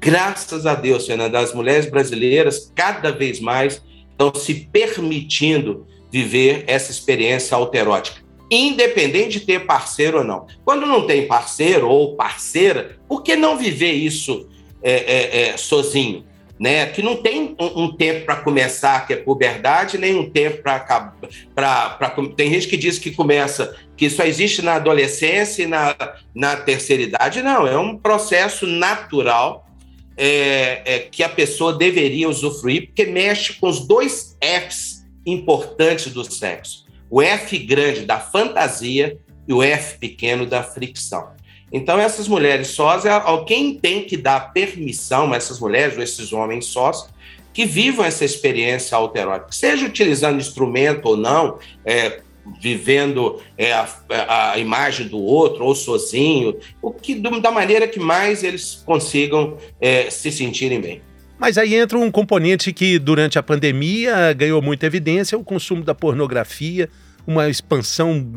Graças 0.00 0.66
a 0.66 0.74
Deus, 0.74 1.06
Fernanda, 1.06 1.38
as 1.38 1.52
mulheres 1.52 1.90
brasileiras 1.90 2.72
cada 2.74 3.12
vez 3.12 3.40
mais 3.40 3.82
estão 4.10 4.34
se 4.34 4.54
permitindo 4.72 5.86
viver 6.10 6.64
essa 6.66 6.90
experiência 6.90 7.56
autoerótica, 7.56 8.22
independente 8.56 9.40
de 9.40 9.46
ter 9.46 9.66
parceiro 9.66 10.18
ou 10.18 10.24
não. 10.24 10.46
Quando 10.64 10.86
não 10.86 11.06
tem 11.06 11.26
parceiro 11.26 11.88
ou 11.88 12.16
parceira, 12.16 12.98
por 13.08 13.22
que 13.22 13.36
não 13.36 13.56
viver 13.56 13.92
isso 13.92 14.48
é, 14.82 14.92
é, 14.92 15.48
é, 15.48 15.56
sozinho? 15.56 16.24
né? 16.58 16.86
Que 16.86 17.02
não 17.02 17.16
tem 17.16 17.54
um, 17.58 17.84
um 17.84 17.96
tempo 17.96 18.24
para 18.26 18.36
começar, 18.36 19.06
que 19.06 19.12
é 19.12 19.16
puberdade, 19.16 19.98
nem 19.98 20.16
um 20.16 20.30
tempo 20.30 20.62
para 20.62 20.76
acabar. 20.76 21.14
Tem 22.36 22.50
gente 22.50 22.68
que 22.68 22.76
diz 22.76 22.98
que 22.98 23.10
começa, 23.10 23.76
que 23.96 24.08
só 24.08 24.24
existe 24.24 24.62
na 24.62 24.74
adolescência 24.74 25.62
e 25.62 25.66
na, 25.66 25.94
na 26.34 26.56
terceira 26.56 27.02
idade. 27.02 27.42
Não, 27.42 27.66
é 27.66 27.76
um 27.76 27.96
processo 27.96 28.66
natural 28.66 29.66
é, 30.16 30.82
é, 30.84 30.98
que 31.00 31.22
a 31.22 31.28
pessoa 31.28 31.72
deveria 31.72 32.28
usufruir, 32.28 32.86
porque 32.86 33.06
mexe 33.06 33.54
com 33.54 33.68
os 33.68 33.86
dois 33.86 34.36
Fs 34.40 35.04
importantes 35.26 36.12
do 36.12 36.24
sexo: 36.24 36.83
o 37.14 37.22
F 37.22 37.56
grande 37.58 38.00
da 38.00 38.18
fantasia 38.18 39.16
e 39.46 39.54
o 39.54 39.62
F 39.62 39.98
pequeno 39.98 40.44
da 40.46 40.64
fricção. 40.64 41.28
Então, 41.72 41.96
essas 41.96 42.26
mulheres 42.26 42.66
sós, 42.66 43.04
é 43.04 43.12
quem 43.46 43.78
tem 43.78 44.02
que 44.02 44.16
dar 44.16 44.52
permissão 44.52 45.32
a 45.32 45.36
essas 45.36 45.60
mulheres 45.60 45.96
ou 45.96 46.02
esses 46.02 46.32
homens 46.32 46.66
sós 46.66 47.08
que 47.52 47.64
vivam 47.64 48.04
essa 48.04 48.24
experiência 48.24 48.96
alterótica, 48.96 49.52
seja 49.52 49.86
utilizando 49.86 50.40
instrumento 50.40 51.06
ou 51.06 51.16
não, 51.16 51.60
é, 51.84 52.20
vivendo 52.60 53.40
é, 53.56 53.72
a, 53.72 54.50
a, 54.50 54.58
imagem 54.58 55.06
do 55.06 55.18
outro 55.18 55.64
ou 55.64 55.72
sozinho, 55.72 56.58
o 56.82 56.90
que 56.90 57.14
da 57.14 57.52
maneira 57.52 57.86
que 57.86 58.00
mais 58.00 58.42
eles 58.42 58.82
consigam 58.84 59.56
é, 59.80 60.10
se 60.10 60.32
sentirem 60.32 60.80
bem. 60.80 61.00
Mas 61.38 61.58
aí 61.58 61.76
entra 61.76 61.96
um 61.96 62.10
componente 62.10 62.72
que 62.72 62.98
durante 62.98 63.38
a 63.38 63.42
pandemia 63.42 64.32
ganhou 64.32 64.60
muita 64.60 64.86
evidência, 64.86 65.38
o 65.38 65.44
consumo 65.44 65.84
da 65.84 65.94
pornografia, 65.94 66.90
uma 67.26 67.48
expansão 67.48 68.32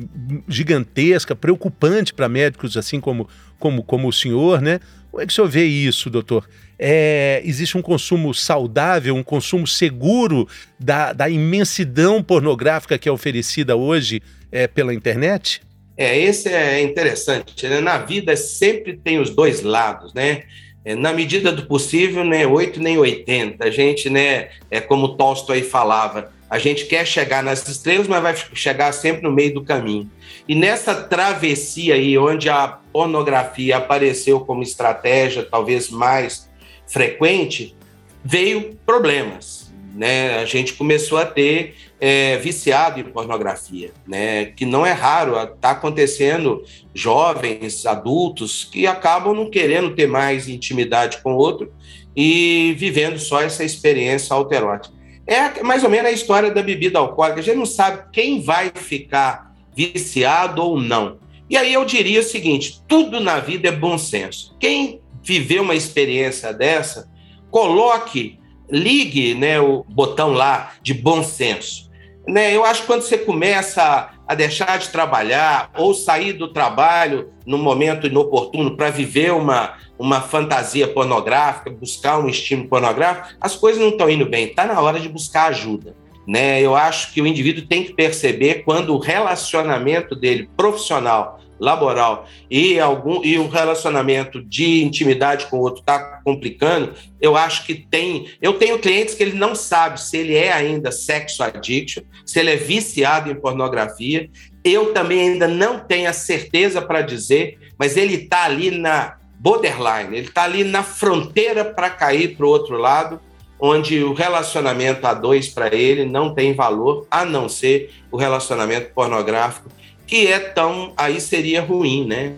gigantesca, 0.48 1.36
preocupante 1.36 2.14
para 2.14 2.30
médicos 2.30 2.78
assim 2.78 3.00
como, 3.00 3.28
como, 3.60 3.84
como 3.84 4.08
o 4.08 4.14
senhor, 4.14 4.62
né? 4.62 4.80
Como 5.12 5.22
é 5.22 5.26
que 5.26 5.32
o 5.32 5.36
senhor 5.36 5.48
vê 5.48 5.66
isso, 5.66 6.10
doutor? 6.10 6.48
É, 6.80 7.42
existe 7.44 7.78
um 7.78 7.82
consumo 7.82 8.34
saudável, 8.34 9.16
um 9.16 9.24
consumo 9.24 9.66
seguro 9.66 10.48
da, 10.80 11.12
da 11.12 11.30
imensidão 11.30 12.22
pornográfica 12.22 12.98
que 12.98 13.10
é 13.10 13.12
oferecida 13.12 13.76
hoje 13.76 14.22
é, 14.52 14.68
pela 14.68 14.94
internet? 14.94 15.62
É, 15.98 16.18
esse 16.18 16.50
é 16.50 16.82
interessante. 16.82 17.68
Né? 17.68 17.82
Na 17.82 17.98
vida 17.98 18.36
sempre 18.36 18.96
tem 18.96 19.20
os 19.20 19.32
dois 19.32 19.64
lados, 19.64 20.14
né? 20.14 20.44
É, 20.86 20.96
na 20.96 21.12
medida 21.12 21.52
do 21.52 21.66
possível, 21.66 22.24
né, 22.24 22.48
8 22.48 22.80
nem 22.80 22.98
80. 22.98 23.66
A 23.66 23.70
gente, 23.70 24.10
né, 24.10 24.50
é 24.72 24.80
como 24.80 25.18
Tolstói 25.18 25.62
falava, 25.62 26.32
a 26.50 26.58
gente 26.58 26.86
quer 26.86 27.06
chegar 27.06 27.44
nas 27.44 27.68
estrelas, 27.68 28.08
mas 28.08 28.22
vai 28.22 28.36
chegar 28.54 28.92
sempre 28.94 29.24
no 29.24 29.32
meio 29.32 29.54
do 29.54 29.64
caminho. 29.64 30.10
E 30.48 30.56
nessa 30.56 30.96
travessia 30.96 31.96
aí, 31.96 32.18
onde 32.18 32.50
a 32.50 32.80
pornografia 32.92 33.78
apareceu 33.78 34.40
como 34.40 34.64
estratégia 34.64 35.44
talvez 35.44 35.90
mais 35.90 36.50
frequente, 36.88 37.76
veio 38.24 38.78
problemas. 38.86 39.74
Né? 39.94 40.38
A 40.38 40.46
gente 40.46 40.74
começou 40.74 41.18
a 41.18 41.26
ter 41.26 41.76
é, 42.00 42.38
viciado 42.38 43.00
em 43.00 43.04
pornografia, 43.04 43.92
né? 44.08 44.46
que 44.46 44.66
não 44.66 44.86
é 44.86 44.92
raro, 44.92 45.38
está 45.38 45.72
acontecendo 45.72 46.64
jovens, 46.94 47.86
adultos, 47.86 48.64
que 48.64 48.88
acabam 48.88 49.34
não 49.34 49.50
querendo 49.50 49.96
ter 49.96 50.08
mais 50.08 50.48
intimidade 50.48 51.18
com 51.22 51.34
o 51.34 51.38
outro 51.38 51.74
e 52.16 52.74
vivendo 52.78 53.20
só 53.20 53.42
essa 53.42 53.64
experiência 53.64 54.34
alterótica. 54.34 54.97
É 55.28 55.62
mais 55.62 55.84
ou 55.84 55.90
menos 55.90 56.08
a 56.10 56.14
história 56.14 56.50
da 56.50 56.64
bebida 56.64 56.98
alcoólica. 56.98 57.42
A 57.42 57.44
gente 57.44 57.58
não 57.58 57.66
sabe 57.66 58.10
quem 58.14 58.42
vai 58.42 58.72
ficar 58.74 59.54
viciado 59.76 60.64
ou 60.64 60.80
não. 60.80 61.20
E 61.50 61.58
aí 61.58 61.74
eu 61.74 61.84
diria 61.86 62.22
o 62.22 62.24
seguinte: 62.24 62.82
tudo 62.88 63.20
na 63.20 63.40
vida 63.40 63.68
é 63.68 63.72
bom 63.72 63.98
senso. 63.98 64.56
Quem 64.60 65.02
viveu 65.22 65.64
uma 65.64 65.76
experiência 65.76 66.54
dessa, 66.54 67.10
coloque, 67.52 68.40
ligue 68.70 69.36
né, 69.36 69.60
o 69.60 69.84
botão 69.84 70.32
lá 70.32 70.74
de 70.82 70.94
bom 70.94 71.22
senso. 71.22 71.87
Né, 72.28 72.54
eu 72.54 72.66
acho 72.66 72.82
que 72.82 72.88
quando 72.88 73.04
você 73.04 73.18
começa 73.18 74.10
a 74.28 74.36
deixar 74.36 74.78
de 74.78 74.90
trabalhar 74.90 75.72
ou 75.78 75.94
sair 75.94 76.34
do 76.34 76.50
trabalho 76.50 77.30
no 77.46 77.58
momento 77.58 78.06
inoportuno 78.06 78.76
para 78.76 78.90
viver 78.90 79.32
uma, 79.32 79.76
uma 79.98 80.20
fantasia 80.20 80.88
pornográfica, 80.90 81.72
buscar 81.72 82.20
um 82.20 82.28
estímulo 82.28 82.68
pornográfico, 82.68 83.30
as 83.40 83.56
coisas 83.56 83.82
não 83.82 83.90
estão 83.90 84.10
indo 84.10 84.26
bem. 84.26 84.48
Está 84.48 84.66
na 84.66 84.82
hora 84.82 85.00
de 85.00 85.08
buscar 85.08 85.48
ajuda. 85.48 85.96
Né? 86.28 86.62
Eu 86.62 86.76
acho 86.76 87.14
que 87.14 87.22
o 87.22 87.28
indivíduo 87.28 87.66
tem 87.66 87.86
que 87.86 87.94
perceber 87.94 88.64
quando 88.66 88.94
o 88.94 89.00
relacionamento 89.00 90.14
dele 90.14 90.50
profissional, 90.58 91.40
laboral 91.60 92.28
e 92.50 92.80
algum 92.80 93.24
e 93.24 93.38
o 93.38 93.48
relacionamento 93.48 94.44
de 94.44 94.84
intimidade 94.84 95.48
com 95.48 95.58
o 95.58 95.62
outro 95.62 95.82
está 95.82 96.22
complicando. 96.24 96.94
Eu 97.20 97.36
acho 97.36 97.66
que 97.66 97.76
tem. 97.76 98.30
Eu 98.42 98.54
tenho 98.54 98.80
clientes 98.80 99.16
que 99.16 99.24
ele 99.24 99.38
não 99.38 99.56
sabe 99.56 100.00
se 100.02 100.18
ele 100.18 100.36
é 100.36 100.52
ainda 100.52 100.92
sexo 100.92 101.44
addiction, 101.44 102.04
se 102.26 102.40
ele 102.40 102.52
é 102.52 102.56
viciado 102.56 103.32
em 103.32 103.36
pornografia. 103.36 104.30
Eu 104.64 104.94
também 104.94 105.30
ainda 105.30 105.48
não 105.48 105.80
tenho 105.80 106.10
a 106.10 106.14
certeza 106.14 106.82
para 106.82 107.02
dizer, 107.02 107.58
mas 107.78 107.96
ele 107.96 108.16
está 108.16 108.44
ali 108.44 108.72
na 108.72 109.18
borderline, 109.40 110.18
ele 110.18 110.28
está 110.28 110.44
ali 110.44 110.64
na 110.64 110.84
fronteira 110.84 111.64
para 111.64 111.90
cair 111.90 112.36
para 112.36 112.46
o 112.46 112.50
outro 112.50 112.76
lado, 112.76 113.20
onde 113.60 114.04
o 114.04 114.14
relacionamento 114.14 115.06
a 115.06 115.14
dois 115.14 115.48
para 115.48 115.74
ele 115.74 116.06
não 116.06 116.34
tem 116.34 116.54
valor, 116.54 117.08
a 117.10 117.24
não 117.24 117.48
ser 117.48 117.92
o 118.12 118.18
relacionamento 118.18 118.94
pornográfico, 118.94 119.70
que 120.08 120.26
é 120.26 120.40
tão. 120.40 120.94
aí 120.98 121.22
seria 121.22 121.62
ruim, 121.62 122.08
né? 122.08 122.34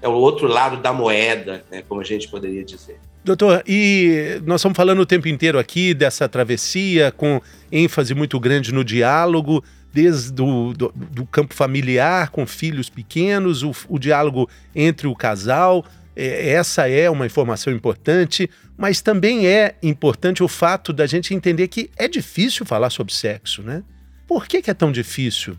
É 0.00 0.08
o 0.08 0.12
outro 0.12 0.46
lado 0.46 0.80
da 0.80 0.92
moeda, 0.92 1.62
né, 1.70 1.82
como 1.86 2.00
a 2.00 2.04
gente 2.04 2.26
poderia 2.28 2.64
dizer. 2.64 2.98
Doutor, 3.22 3.62
e 3.66 4.40
nós 4.46 4.62
estamos 4.62 4.76
falando 4.76 5.00
o 5.00 5.06
tempo 5.06 5.28
inteiro 5.28 5.58
aqui 5.58 5.92
dessa 5.92 6.26
travessia, 6.26 7.12
com 7.12 7.42
ênfase 7.70 8.14
muito 8.14 8.40
grande 8.40 8.72
no 8.72 8.82
diálogo, 8.82 9.62
desde 9.92 10.32
do, 10.32 10.72
do, 10.72 10.90
do 10.94 11.26
campo 11.26 11.52
familiar, 11.52 12.30
com 12.30 12.46
filhos 12.46 12.88
pequenos, 12.88 13.62
o, 13.62 13.72
o 13.90 13.98
diálogo 13.98 14.48
entre 14.74 15.06
o 15.06 15.14
casal, 15.14 15.84
é, 16.16 16.50
essa 16.50 16.88
é 16.88 17.10
uma 17.10 17.26
informação 17.26 17.72
importante, 17.72 18.48
mas 18.76 19.02
também 19.02 19.46
é 19.46 19.74
importante 19.82 20.42
o 20.42 20.48
fato 20.48 20.92
da 20.92 21.06
gente 21.06 21.34
entender 21.34 21.68
que 21.68 21.90
é 21.96 22.08
difícil 22.08 22.64
falar 22.64 22.88
sobre 22.88 23.12
sexo, 23.12 23.62
né? 23.62 23.82
Por 24.26 24.46
que, 24.46 24.62
que 24.62 24.70
é 24.70 24.74
tão 24.74 24.90
difícil? 24.90 25.56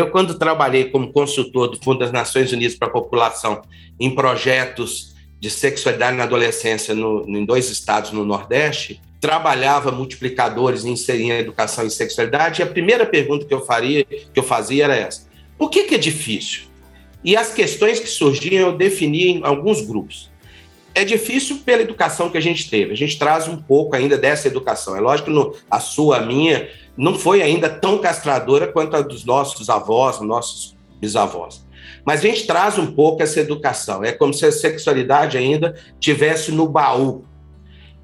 Eu, 0.00 0.10
quando 0.10 0.38
trabalhei 0.38 0.84
como 0.86 1.12
consultor 1.12 1.68
do 1.68 1.76
Fundo 1.76 1.98
das 1.98 2.10
Nações 2.10 2.50
Unidas 2.52 2.74
para 2.74 2.88
a 2.88 2.90
População 2.90 3.60
em 4.00 4.14
projetos 4.14 5.14
de 5.38 5.50
sexualidade 5.50 6.16
na 6.16 6.22
adolescência 6.24 6.94
no, 6.94 7.22
em 7.28 7.44
dois 7.44 7.68
estados 7.68 8.10
no 8.10 8.24
Nordeste, 8.24 8.98
trabalhava 9.20 9.92
multiplicadores 9.92 10.86
em 10.86 10.92
inserir 10.92 11.32
educação 11.32 11.86
e 11.86 11.90
sexualidade, 11.90 12.62
e 12.62 12.64
a 12.64 12.66
primeira 12.66 13.04
pergunta 13.04 13.44
que 13.44 13.52
eu 13.52 13.60
faria, 13.60 14.02
que 14.04 14.30
eu 14.34 14.42
fazia 14.42 14.84
era 14.84 14.96
essa: 14.96 15.28
por 15.58 15.68
que, 15.68 15.84
que 15.84 15.96
é 15.96 15.98
difícil? 15.98 16.62
E 17.22 17.36
as 17.36 17.52
questões 17.52 18.00
que 18.00 18.08
surgiam 18.08 18.70
eu 18.70 18.76
defini 18.78 19.32
em 19.32 19.44
alguns 19.44 19.82
grupos. 19.82 20.30
É 20.94 21.04
difícil 21.04 21.58
pela 21.58 21.82
educação 21.82 22.30
que 22.30 22.38
a 22.38 22.42
gente 22.42 22.70
teve. 22.70 22.92
A 22.92 22.96
gente 22.96 23.18
traz 23.18 23.46
um 23.46 23.58
pouco 23.58 23.94
ainda 23.94 24.16
dessa 24.16 24.48
educação. 24.48 24.96
É 24.96 25.00
lógico 25.00 25.30
que 25.30 25.58
a 25.70 25.78
sua, 25.78 26.16
a 26.16 26.20
minha, 26.20 26.68
não 27.00 27.18
foi 27.18 27.40
ainda 27.40 27.70
tão 27.70 27.96
castradora 27.96 28.66
quanto 28.66 28.94
a 28.94 29.00
dos 29.00 29.24
nossos 29.24 29.70
avós, 29.70 30.20
nossos 30.20 30.76
bisavós. 31.00 31.66
Mas 32.04 32.20
a 32.20 32.22
gente 32.24 32.46
traz 32.46 32.76
um 32.78 32.92
pouco 32.92 33.22
essa 33.22 33.40
educação. 33.40 34.04
É 34.04 34.12
como 34.12 34.34
se 34.34 34.44
a 34.44 34.52
sexualidade 34.52 35.38
ainda 35.38 35.74
tivesse 35.98 36.52
no 36.52 36.68
baú. 36.68 37.24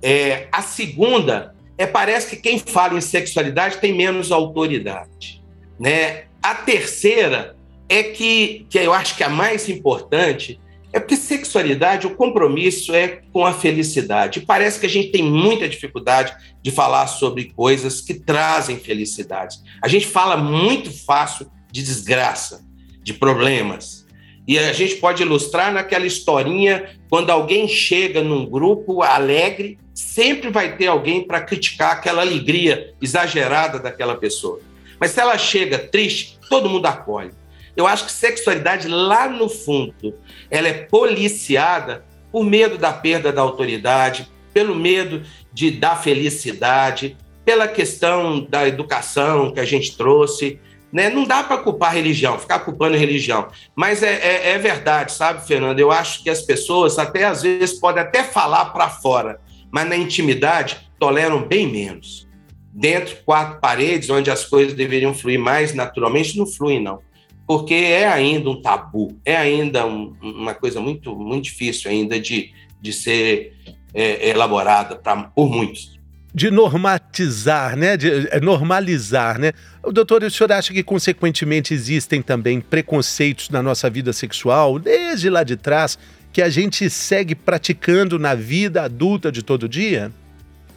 É, 0.03 0.49
a 0.51 0.63
segunda 0.63 1.55
é 1.77 1.87
parece 1.87 2.31
que 2.31 2.37
quem 2.41 2.59
fala 2.59 2.97
em 2.97 3.03
sexualidade 3.03 3.77
tem 3.79 3.95
menos 3.95 4.33
autoridade, 4.33 5.43
né? 5.79 6.25
A 6.43 6.55
terceira 6.55 7.55
é 7.91 8.03
que, 8.03 8.67
que 8.71 8.79
eu 8.79 8.95
acho 8.95 9.15
que 9.15 9.25
a 9.25 9.29
mais 9.29 9.69
importante 9.69 10.59
É 10.97 10.99
porque 10.99 11.15
sexualidade, 11.15 12.07
o 12.07 12.15
compromisso 12.15 12.95
é 12.95 13.21
com 13.31 13.45
a 13.45 13.53
felicidade. 13.53 14.41
Parece 14.41 14.81
que 14.81 14.87
a 14.87 14.89
gente 14.89 15.11
tem 15.11 15.23
muita 15.23 15.69
dificuldade 15.69 16.35
de 16.63 16.71
falar 16.71 17.07
sobre 17.07 17.53
coisas 17.55 18.01
que 18.01 18.15
trazem 18.15 18.79
felicidade. 18.79 19.59
A 19.83 19.89
gente 19.89 20.07
fala 20.07 20.39
muito 20.39 20.91
fácil 20.91 21.51
de 21.71 21.83
desgraça, 21.83 22.65
de 23.03 23.13
problemas. 23.13 24.07
E 24.49 24.59
a 24.59 24.73
gente 24.73 24.95
pode 24.95 25.23
ilustrar 25.23 25.71
naquela 25.71 26.07
historinha 26.07 26.89
quando 27.11 27.29
alguém 27.29 27.69
chega 27.69 28.23
num 28.23 28.47
grupo 28.47 29.03
alegre, 29.03 29.79
sempre 29.93 30.49
vai 30.49 30.79
ter 30.79 30.87
alguém 30.87 31.27
para 31.27 31.43
criticar 31.43 31.93
aquela 31.93 32.23
alegria 32.23 32.95
exagerada 33.03 33.79
daquela 33.79 34.15
pessoa. 34.15 34.61
Mas 34.99 35.11
se 35.11 35.21
ela 35.21 35.37
chega 35.37 35.77
triste, 35.77 36.39
todo 36.49 36.71
mundo 36.71 36.87
acolhe. 36.87 37.33
Eu 37.77 37.87
acho 37.87 38.07
que 38.07 38.13
sexualidade, 38.13 38.89
lá 38.89 39.29
no 39.29 39.49
fundo, 39.49 40.15
ela 40.51 40.67
é 40.67 40.73
policiada 40.73 42.05
por 42.33 42.43
medo 42.43 42.79
da 42.79 42.93
perda 42.93 43.31
da 43.31 43.43
autoridade, 43.43 44.31
pelo 44.53 44.75
medo 44.75 45.23
de 45.53 45.71
dar 45.71 46.03
felicidade, 46.03 47.17
pela 47.45 47.69
questão 47.69 48.41
da 48.41 48.67
educação 48.67 49.53
que 49.53 49.61
a 49.61 49.65
gente 49.65 49.95
trouxe. 49.97 50.59
Né? 50.91 51.11
Não 51.11 51.25
dá 51.25 51.43
para 51.43 51.59
culpar 51.59 51.93
religião, 51.93 52.39
ficar 52.39 52.61
culpando 52.61 52.97
religião. 52.97 53.49
Mas 53.75 54.03
é, 54.03 54.15
é, 54.15 54.51
é, 54.53 54.59
verdade, 54.59 55.13
sabe, 55.13 55.47
Fernando? 55.47 55.79
Eu 55.79 55.91
acho 55.91 56.23
que 56.23 56.31
as 56.31 56.41
pessoas, 56.41 56.99
até 56.99 57.25
às 57.25 57.43
vezes, 57.43 57.79
podem 57.79 58.03
até 58.03 58.23
falar 58.23 58.67
para 58.67 58.89
fora, 58.89 59.39
mas 59.71 59.87
na 59.87 59.97
intimidade 59.97 60.79
toleram 60.99 61.47
bem 61.47 61.71
menos. 61.71 62.27
Dentro, 62.73 63.17
quatro 63.25 63.61
paredes, 63.61 64.09
onde 64.09 64.31
as 64.31 64.45
coisas 64.45 64.75
deveriam 64.75 65.13
fluir 65.13 65.39
mais 65.39 65.75
naturalmente, 65.75 66.39
não 66.39 66.47
fluem, 66.47 66.83
não 66.83 67.01
porque 67.47 67.75
é 67.75 68.07
ainda 68.07 68.51
um 68.51 68.61
tabu, 68.61 69.17
é 69.25 69.37
ainda 69.37 69.87
um, 69.87 70.15
uma 70.21 70.55
coisa 70.55 70.81
muito, 70.81 71.15
muito 71.15 71.45
difícil 71.45 71.91
ainda 71.91 72.19
de, 72.19 72.53
de 72.81 72.93
ser 72.93 73.55
é, 73.95 74.29
elaborada 74.31 74.97
pra, 74.97 75.17
por 75.17 75.49
muitos. 75.49 75.97
De 76.35 76.51
normatizar, 76.51 77.77
né? 77.77 77.97
De 77.97 78.29
é, 78.29 78.41
normalizar, 78.41 79.39
né? 79.39 79.53
Doutor, 79.91 80.25
o 80.25 80.31
senhor 80.31 80.53
acha 80.53 80.73
que, 80.73 80.83
consequentemente, 80.83 81.73
existem 81.73 82.21
também 82.21 82.61
preconceitos 82.61 83.49
na 83.49 83.63
nossa 83.63 83.89
vida 83.89 84.13
sexual, 84.13 84.79
desde 84.79 85.31
lá 85.31 85.45
de 85.45 85.57
trás, 85.57 85.99
que 86.33 86.43
a 86.43 86.51
gente 86.51 86.91
segue 86.91 87.35
praticando 87.35 88.19
na 88.19 88.35
vida 88.35 88.83
adulta 88.83 89.33
de 89.33 89.43
todo 89.43 89.69
dia? 89.69 90.13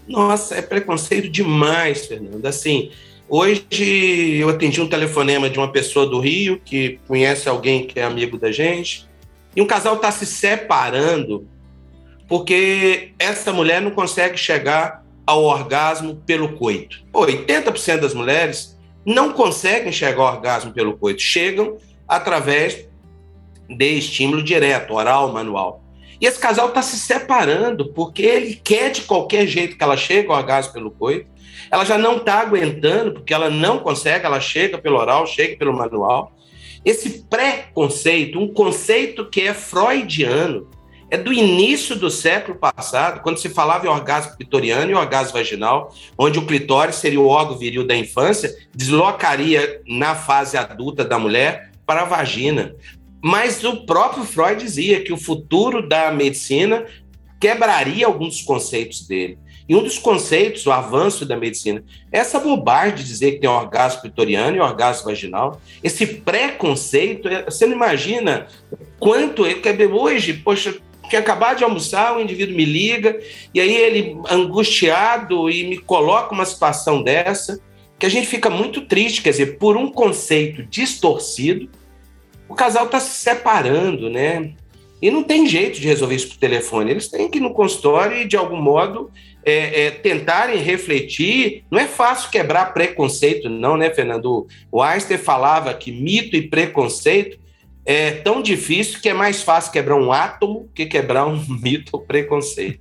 Nossa, 0.08 0.56
é 0.56 0.62
preconceito 0.62 1.30
demais, 1.30 2.06
Fernando. 2.06 2.46
Assim, 2.46 2.92
Hoje 3.32 3.64
eu 4.40 4.50
atendi 4.50 4.82
um 4.82 4.88
telefonema 4.88 5.52
de 5.52 5.60
uma 5.60 5.72
pessoa 5.72 6.08
do 6.08 6.20
Rio 6.20 6.60
que 6.66 7.00
conhece 7.08 7.48
alguém 7.48 7.86
que 7.86 8.00
é 8.00 8.04
amigo 8.04 8.40
da 8.40 8.52
gente, 8.52 9.08
e 9.56 9.62
um 9.62 9.68
casal 9.68 9.98
está 9.98 10.12
se 10.12 10.26
separando 10.26 11.48
porque 12.28 13.12
essa 13.20 13.54
mulher 13.54 13.82
não 13.82 13.92
consegue 13.92 14.36
chegar 14.36 15.06
ao 15.28 15.44
orgasmo 15.44 16.16
pelo 16.26 16.54
coito. 16.54 17.04
80% 17.14 18.00
das 18.00 18.16
mulheres 18.16 18.76
não 19.06 19.32
conseguem 19.32 19.92
chegar 19.92 20.24
ao 20.24 20.34
orgasmo 20.36 20.74
pelo 20.74 20.98
coito, 20.98 21.22
chegam 21.22 21.78
através 22.08 22.88
de 23.68 23.98
estímulo 23.98 24.42
direto, 24.42 24.96
oral, 24.96 25.32
manual. 25.32 25.84
E 26.20 26.26
esse 26.26 26.40
casal 26.40 26.70
está 26.70 26.82
se 26.82 26.98
separando 26.98 27.94
porque 27.94 28.24
ele 28.24 28.56
quer 28.56 28.92
de 28.92 29.02
qualquer 29.02 29.48
jeito 29.48 29.78
que 29.78 29.84
ela 29.84 29.96
chegue 29.96 30.30
ao 30.30 30.38
orgasmo 30.38 30.74
pelo 30.74 30.92
coito, 30.92 31.30
ela 31.72 31.86
já 31.86 31.98
não 31.98 32.18
está 32.18 32.40
aguentando, 32.40 33.14
porque 33.14 33.34
ela 33.34 33.50
não 33.50 33.80
consegue, 33.80 34.26
ela 34.26 34.40
chega 34.40 34.78
pelo 34.78 34.98
oral, 34.98 35.26
chega 35.26 35.58
pelo 35.58 35.74
manual. 35.74 36.34
Esse 36.84 37.24
pré-conceito, 37.30 38.40
um 38.40 38.52
conceito 38.52 39.30
que 39.30 39.42
é 39.42 39.54
freudiano, 39.54 40.68
é 41.12 41.18
do 41.18 41.34
início 41.34 41.96
do 41.96 42.10
século 42.10 42.58
passado, 42.58 43.22
quando 43.22 43.40
se 43.40 43.50
falava 43.50 43.86
em 43.86 43.90
orgasmo 43.90 44.38
clitoriano 44.38 44.92
e 44.92 44.94
orgasmo 44.94 45.34
vaginal, 45.34 45.94
onde 46.18 46.38
o 46.38 46.46
clitóris 46.46 46.96
seria 46.96 47.20
o 47.20 47.28
órgão 47.28 47.58
viril 47.58 47.86
da 47.86 47.96
infância, 47.96 48.56
deslocaria 48.74 49.82
na 49.88 50.14
fase 50.14 50.56
adulta 50.56 51.04
da 51.04 51.18
mulher 51.18 51.72
para 51.86 52.02
a 52.02 52.06
vagina. 52.06 52.76
Mas 53.22 53.64
o 53.64 53.86
próprio 53.86 54.24
Freud 54.24 54.62
dizia 54.62 55.02
que 55.02 55.12
o 55.12 55.18
futuro 55.18 55.88
da 55.88 56.12
medicina 56.12 56.86
quebraria 57.40 58.06
alguns 58.06 58.42
conceitos 58.42 59.08
dele. 59.08 59.38
E 59.68 59.76
um 59.76 59.84
dos 59.84 60.00
conceitos, 60.00 60.66
o 60.66 60.72
avanço 60.72 61.26
da 61.26 61.38
medicina, 61.38 61.84
é 62.12 62.18
essa 62.18 62.40
bobagem 62.40 62.96
de 62.96 63.04
dizer 63.04 63.34
que 63.34 63.42
tem 63.42 63.50
orgasmo 63.50 64.02
clitoriano 64.02 64.58
e 64.58 64.60
orgasmo 64.60 65.06
vaginal, 65.06 65.62
esse 65.84 66.08
preconceito, 66.08 67.30
você 67.46 67.68
não 67.68 67.76
imagina 67.76 68.48
quanto 69.00 69.46
ele 69.46 69.60
quer 69.60 69.80
hoje, 69.86 70.34
poxa, 70.34 70.76
que 71.08 71.16
acabar 71.16 71.56
de 71.56 71.64
almoçar, 71.64 72.16
o 72.16 72.22
indivíduo 72.22 72.56
me 72.56 72.66
liga, 72.66 73.20
e 73.54 73.60
aí 73.60 73.76
ele, 73.76 74.18
angustiado, 74.30 75.50
e 75.50 75.68
me 75.68 75.78
coloca 75.78 76.34
uma 76.34 76.46
situação 76.46 77.04
dessa, 77.04 77.60
que 77.98 78.06
a 78.06 78.10
gente 78.10 78.28
fica 78.28 78.50
muito 78.50 78.82
triste, 78.82 79.22
quer 79.22 79.32
dizer, 79.32 79.58
por 79.58 79.78
um 79.78 79.92
conceito 79.92 80.64
distorcido, 80.64 81.70
o 82.50 82.56
casal 82.56 82.86
está 82.86 83.00
se 83.00 83.22
separando, 83.22 84.10
né? 84.10 84.52
E 85.02 85.10
não 85.10 85.24
tem 85.24 85.48
jeito 85.48 85.80
de 85.80 85.88
resolver 85.88 86.16
isso 86.16 86.30
por 86.30 86.38
telefone. 86.38 86.92
Eles 86.92 87.08
têm 87.08 87.30
que 87.30 87.38
ir 87.38 87.42
no 87.42 87.54
consultório 87.54 88.18
e, 88.18 88.26
de 88.26 88.36
algum 88.36 88.62
modo, 88.62 89.10
é, 89.46 89.86
é, 89.86 89.92
tentarem 89.92 90.58
refletir. 90.58 91.64
Não 91.72 91.80
é 91.80 91.88
fácil 91.88 92.30
quebrar 92.30 92.74
preconceito, 92.74 93.50
não, 93.50 93.78
né, 93.78 93.90
Fernando? 93.92 94.48
O 94.70 94.82
Einstein 94.82 95.18
falava 95.18 95.74
que 95.74 95.92
mito 95.92 96.36
e 96.36 96.42
preconceito 96.42 97.40
é 97.86 98.12
tão 98.12 98.42
difícil 98.42 99.00
que 99.00 99.10
é 99.10 99.14
mais 99.14 99.42
fácil 99.42 99.72
quebrar 99.72 99.96
um 99.96 100.12
átomo 100.12 100.70
que 100.76 100.86
quebrar 100.86 101.26
um 101.26 101.42
mito 101.62 101.92
ou 101.94 102.02
preconceito. 102.02 102.80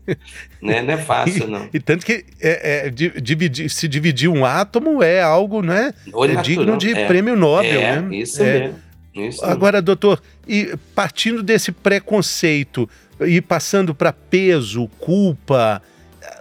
né? 0.60 0.82
Não 0.82 0.94
é 0.94 0.98
fácil, 0.98 1.46
não. 1.46 1.66
E, 1.72 1.76
e 1.76 1.80
tanto 1.80 2.04
que 2.04 2.24
é, 2.40 2.86
é, 2.86 2.90
dividir, 2.90 3.70
se 3.70 3.86
dividir 3.86 4.28
um 4.28 4.44
átomo 4.44 5.02
é 5.02 5.22
algo 5.22 5.62
né, 5.62 5.94
é 6.06 6.42
digno 6.42 6.76
de 6.76 6.92
é. 6.94 7.06
prêmio 7.06 7.36
Nobel. 7.36 7.80
É, 7.80 8.02
né? 8.02 8.16
Isso 8.16 8.42
mesmo. 8.42 8.87
Isso 9.14 9.44
Agora, 9.44 9.82
doutor, 9.82 10.22
e 10.46 10.76
partindo 10.94 11.42
desse 11.42 11.72
preconceito 11.72 12.88
e 13.20 13.40
passando 13.40 13.94
para 13.94 14.12
peso, 14.12 14.88
culpa, 14.98 15.82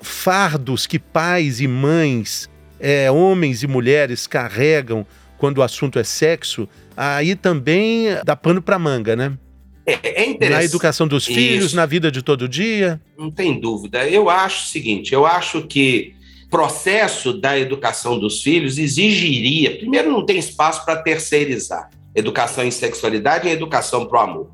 fardos 0.02 0.86
que 0.86 1.00
pais 1.00 1.60
e 1.60 1.68
mães, 1.68 2.50
é, 2.80 3.10
homens 3.10 3.64
e 3.64 3.68
mulheres 3.68 4.28
carregam 4.28 5.06
quando 5.38 5.60
o 5.60 5.64
assunto 5.64 6.00
é 6.00 6.04
sexo, 6.04 6.68
aí 6.96 7.36
também 7.36 8.08
dá 8.24 8.36
pano 8.36 8.62
para 8.62 8.78
manga, 8.80 9.16
né? 9.16 9.38
É, 9.86 10.24
é 10.24 10.30
interessante. 10.30 10.50
Na 10.50 10.64
educação 10.64 11.08
dos 11.08 11.26
filhos, 11.26 11.68
Isso. 11.68 11.76
na 11.76 11.86
vida 11.86 12.12
de 12.12 12.22
todo 12.22 12.48
dia. 12.48 13.00
Não 13.18 13.32
tem 13.32 13.60
dúvida. 13.60 14.08
Eu 14.08 14.30
acho 14.30 14.66
o 14.66 14.68
seguinte: 14.68 15.14
eu 15.14 15.26
acho 15.26 15.62
que 15.62 16.14
processo 16.50 17.34
da 17.34 17.58
educação 17.58 18.20
dos 18.20 18.42
filhos 18.42 18.78
exigiria, 18.78 19.78
primeiro, 19.78 20.12
não 20.12 20.26
tem 20.26 20.38
espaço 20.38 20.84
para 20.84 20.98
terceirizar 20.98 21.90
educação 22.18 22.64
em 22.64 22.72
sexualidade 22.72 23.48
e 23.48 23.52
educação 23.52 24.06
para 24.06 24.20
o 24.20 24.24
amor. 24.24 24.48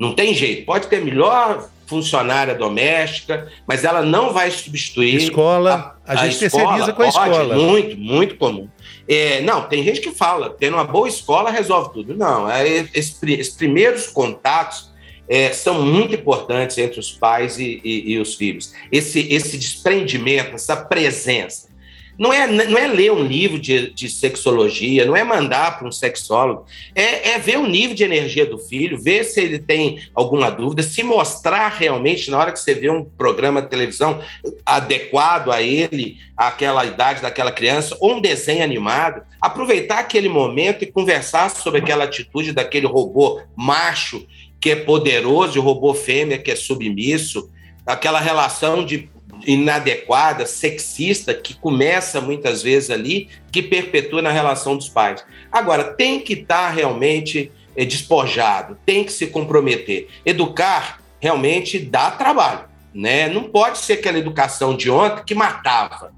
Não 0.00 0.14
tem 0.14 0.34
jeito. 0.34 0.64
Pode 0.64 0.88
ter 0.88 1.04
melhor 1.04 1.68
funcionária 1.86 2.54
doméstica, 2.54 3.52
mas 3.66 3.84
ela 3.84 4.02
não 4.02 4.32
vai 4.32 4.50
substituir. 4.50 5.16
Escola, 5.16 5.96
a, 6.04 6.12
a, 6.12 6.20
a 6.20 6.26
gente 6.26 6.44
escola, 6.44 6.64
terceiriza 6.64 6.92
com 6.92 7.02
a 7.02 7.12
pode, 7.12 7.30
escola. 7.30 7.56
Muito, 7.56 7.96
muito 7.98 8.36
comum. 8.36 8.68
É, 9.06 9.42
não, 9.42 9.62
tem 9.68 9.84
gente 9.84 10.00
que 10.00 10.10
fala, 10.10 10.50
tendo 10.50 10.74
uma 10.74 10.84
boa 10.84 11.06
escola 11.06 11.50
resolve 11.50 11.92
tudo. 11.92 12.16
Não, 12.16 12.50
é, 12.50 12.66
esses, 12.94 13.22
esses 13.22 13.54
primeiros 13.54 14.06
contatos 14.06 14.90
é, 15.28 15.52
são 15.52 15.82
muito 15.82 16.14
importantes 16.14 16.78
entre 16.78 16.98
os 16.98 17.12
pais 17.12 17.58
e, 17.58 17.80
e, 17.84 18.12
e 18.12 18.18
os 18.18 18.34
filhos. 18.34 18.72
Esse, 18.90 19.20
esse 19.32 19.58
desprendimento, 19.58 20.54
essa 20.54 20.76
presença. 20.76 21.68
Não 22.18 22.32
é, 22.32 22.46
não 22.46 22.78
é 22.78 22.86
ler 22.86 23.12
um 23.12 23.24
livro 23.24 23.58
de, 23.58 23.90
de 23.90 24.08
sexologia, 24.08 25.04
não 25.04 25.16
é 25.16 25.24
mandar 25.24 25.78
para 25.78 25.88
um 25.88 25.92
sexólogo, 25.92 26.64
é, 26.94 27.30
é 27.30 27.38
ver 27.38 27.58
o 27.58 27.66
nível 27.66 27.94
de 27.94 28.04
energia 28.04 28.46
do 28.46 28.58
filho, 28.58 29.00
ver 29.00 29.24
se 29.24 29.40
ele 29.40 29.58
tem 29.58 30.00
alguma 30.14 30.50
dúvida, 30.50 30.82
se 30.82 31.02
mostrar 31.02 31.68
realmente, 31.68 32.30
na 32.30 32.38
hora 32.38 32.52
que 32.52 32.60
você 32.60 32.74
vê 32.74 32.90
um 32.90 33.04
programa 33.04 33.60
de 33.60 33.68
televisão 33.68 34.20
adequado 34.64 35.50
a 35.50 35.60
ele, 35.60 36.18
àquela 36.36 36.84
idade 36.84 37.22
daquela 37.22 37.50
criança, 37.50 37.96
ou 38.00 38.14
um 38.14 38.20
desenho 38.20 38.62
animado, 38.62 39.22
aproveitar 39.40 39.98
aquele 39.98 40.28
momento 40.28 40.82
e 40.84 40.90
conversar 40.90 41.50
sobre 41.50 41.80
aquela 41.80 42.04
atitude 42.04 42.52
daquele 42.52 42.86
robô 42.86 43.40
macho 43.56 44.26
que 44.60 44.70
é 44.70 44.76
poderoso 44.76 45.56
e 45.56 45.58
o 45.58 45.62
robô 45.62 45.92
fêmea 45.92 46.38
que 46.38 46.50
é 46.50 46.56
submisso, 46.56 47.50
aquela 47.86 48.18
relação 48.18 48.82
de 48.82 49.10
inadequada, 49.46 50.46
sexista, 50.46 51.34
que 51.34 51.54
começa 51.54 52.20
muitas 52.20 52.62
vezes 52.62 52.90
ali, 52.90 53.28
que 53.50 53.62
perpetua 53.62 54.22
na 54.22 54.30
relação 54.30 54.76
dos 54.76 54.88
pais. 54.88 55.24
Agora, 55.50 55.84
tem 55.84 56.20
que 56.20 56.34
estar 56.34 56.68
tá 56.68 56.70
realmente 56.70 57.50
é, 57.76 57.84
despojado, 57.84 58.78
tem 58.86 59.04
que 59.04 59.12
se 59.12 59.26
comprometer. 59.26 60.08
Educar 60.24 61.00
realmente 61.20 61.78
dá 61.78 62.10
trabalho, 62.10 62.64
né? 62.94 63.28
Não 63.28 63.44
pode 63.44 63.78
ser 63.78 63.94
aquela 63.94 64.18
educação 64.18 64.76
de 64.76 64.90
ontem 64.90 65.24
que 65.24 65.34
matava, 65.34 66.12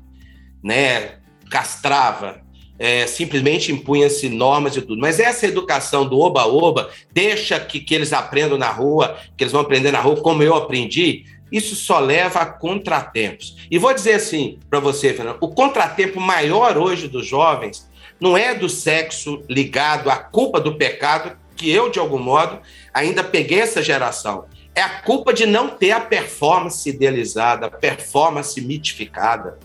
né? 0.63 1.17
Castrava. 1.51 2.45
é, 2.79 3.07
simplesmente 3.07 3.73
impunha-se 3.73 4.29
normas 4.29 4.77
e 4.77 4.83
tudo. 4.83 5.01
Mas 5.01 5.19
essa 5.19 5.47
educação 5.47 6.07
do 6.07 6.19
oba-oba, 6.19 6.91
deixa 7.13 7.59
que, 7.59 7.81
que 7.81 7.95
eles 7.95 8.13
aprendam 8.13 8.59
na 8.59 8.71
rua, 8.71 9.17
que 9.37 9.45
eles 9.45 9.53
vão 9.53 9.63
aprender 9.63 9.91
na 9.91 10.01
rua 10.01 10.17
como 10.17 10.43
eu 10.43 10.55
aprendi, 10.55 11.25
isso 11.51 11.75
só 11.77 11.99
leva 11.99 12.41
a 12.41 12.47
contratempos. 12.47 13.57
E 13.71 13.79
vou 13.79 13.95
dizer 13.95 14.15
assim 14.15 14.59
para 14.69 14.81
você, 14.81 15.15
Fernando: 15.15 15.39
o 15.41 15.49
contratempo 15.49 16.21
maior 16.21 16.77
hoje 16.77 17.09
dos 17.09 17.27
jovens 17.27 17.89
não 18.21 18.37
é 18.37 18.55
do 18.55 18.69
sexo 18.69 19.43
ligado 19.49 20.11
à 20.11 20.17
culpa 20.17 20.61
do 20.61 20.77
pecado, 20.77 21.37
que 21.55 21.71
eu, 21.71 21.91
de 21.91 21.99
algum 21.99 22.19
modo, 22.19 22.59
ainda 22.93 23.23
peguei 23.23 23.61
essa 23.61 23.83
geração. 23.83 24.47
É 24.75 24.83
a 24.83 25.01
culpa 25.01 25.33
de 25.33 25.47
não 25.47 25.71
ter 25.71 25.93
a 25.93 26.01
performance 26.01 26.89
idealizada, 26.89 27.67
a 27.67 27.71
performance 27.71 28.61
mitificada. 28.61 29.59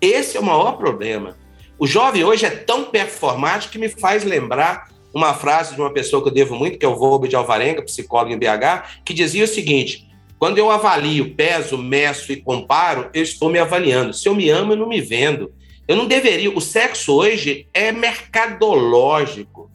Esse 0.00 0.36
é 0.36 0.40
o 0.40 0.44
maior 0.44 0.72
problema. 0.72 1.36
O 1.78 1.86
jovem 1.86 2.24
hoje 2.24 2.46
é 2.46 2.50
tão 2.50 2.84
performático 2.84 3.72
que 3.72 3.78
me 3.78 3.88
faz 3.88 4.24
lembrar 4.24 4.88
uma 5.12 5.34
frase 5.34 5.74
de 5.74 5.80
uma 5.80 5.92
pessoa 5.92 6.22
que 6.22 6.28
eu 6.28 6.32
devo 6.32 6.56
muito, 6.56 6.78
que 6.78 6.84
é 6.84 6.88
o 6.88 6.96
Volbe 6.96 7.28
de 7.28 7.36
Alvarenga, 7.36 7.82
psicólogo 7.82 8.32
em 8.32 8.38
BH, 8.38 9.02
que 9.04 9.12
dizia 9.12 9.44
o 9.44 9.48
seguinte: 9.48 10.08
quando 10.44 10.58
eu 10.58 10.70
avalio, 10.70 11.34
peso, 11.34 11.78
meço 11.78 12.30
e 12.30 12.36
comparo, 12.36 13.08
eu 13.14 13.22
estou 13.22 13.48
me 13.48 13.58
avaliando. 13.58 14.12
Se 14.12 14.28
eu 14.28 14.34
me 14.34 14.50
amo, 14.50 14.74
eu 14.74 14.76
não 14.76 14.86
me 14.86 15.00
vendo. 15.00 15.54
Eu 15.88 15.96
não 15.96 16.06
deveria. 16.06 16.50
O 16.50 16.60
sexo 16.60 17.14
hoje 17.14 17.66
é 17.72 17.90
mercadológico. 17.90 19.70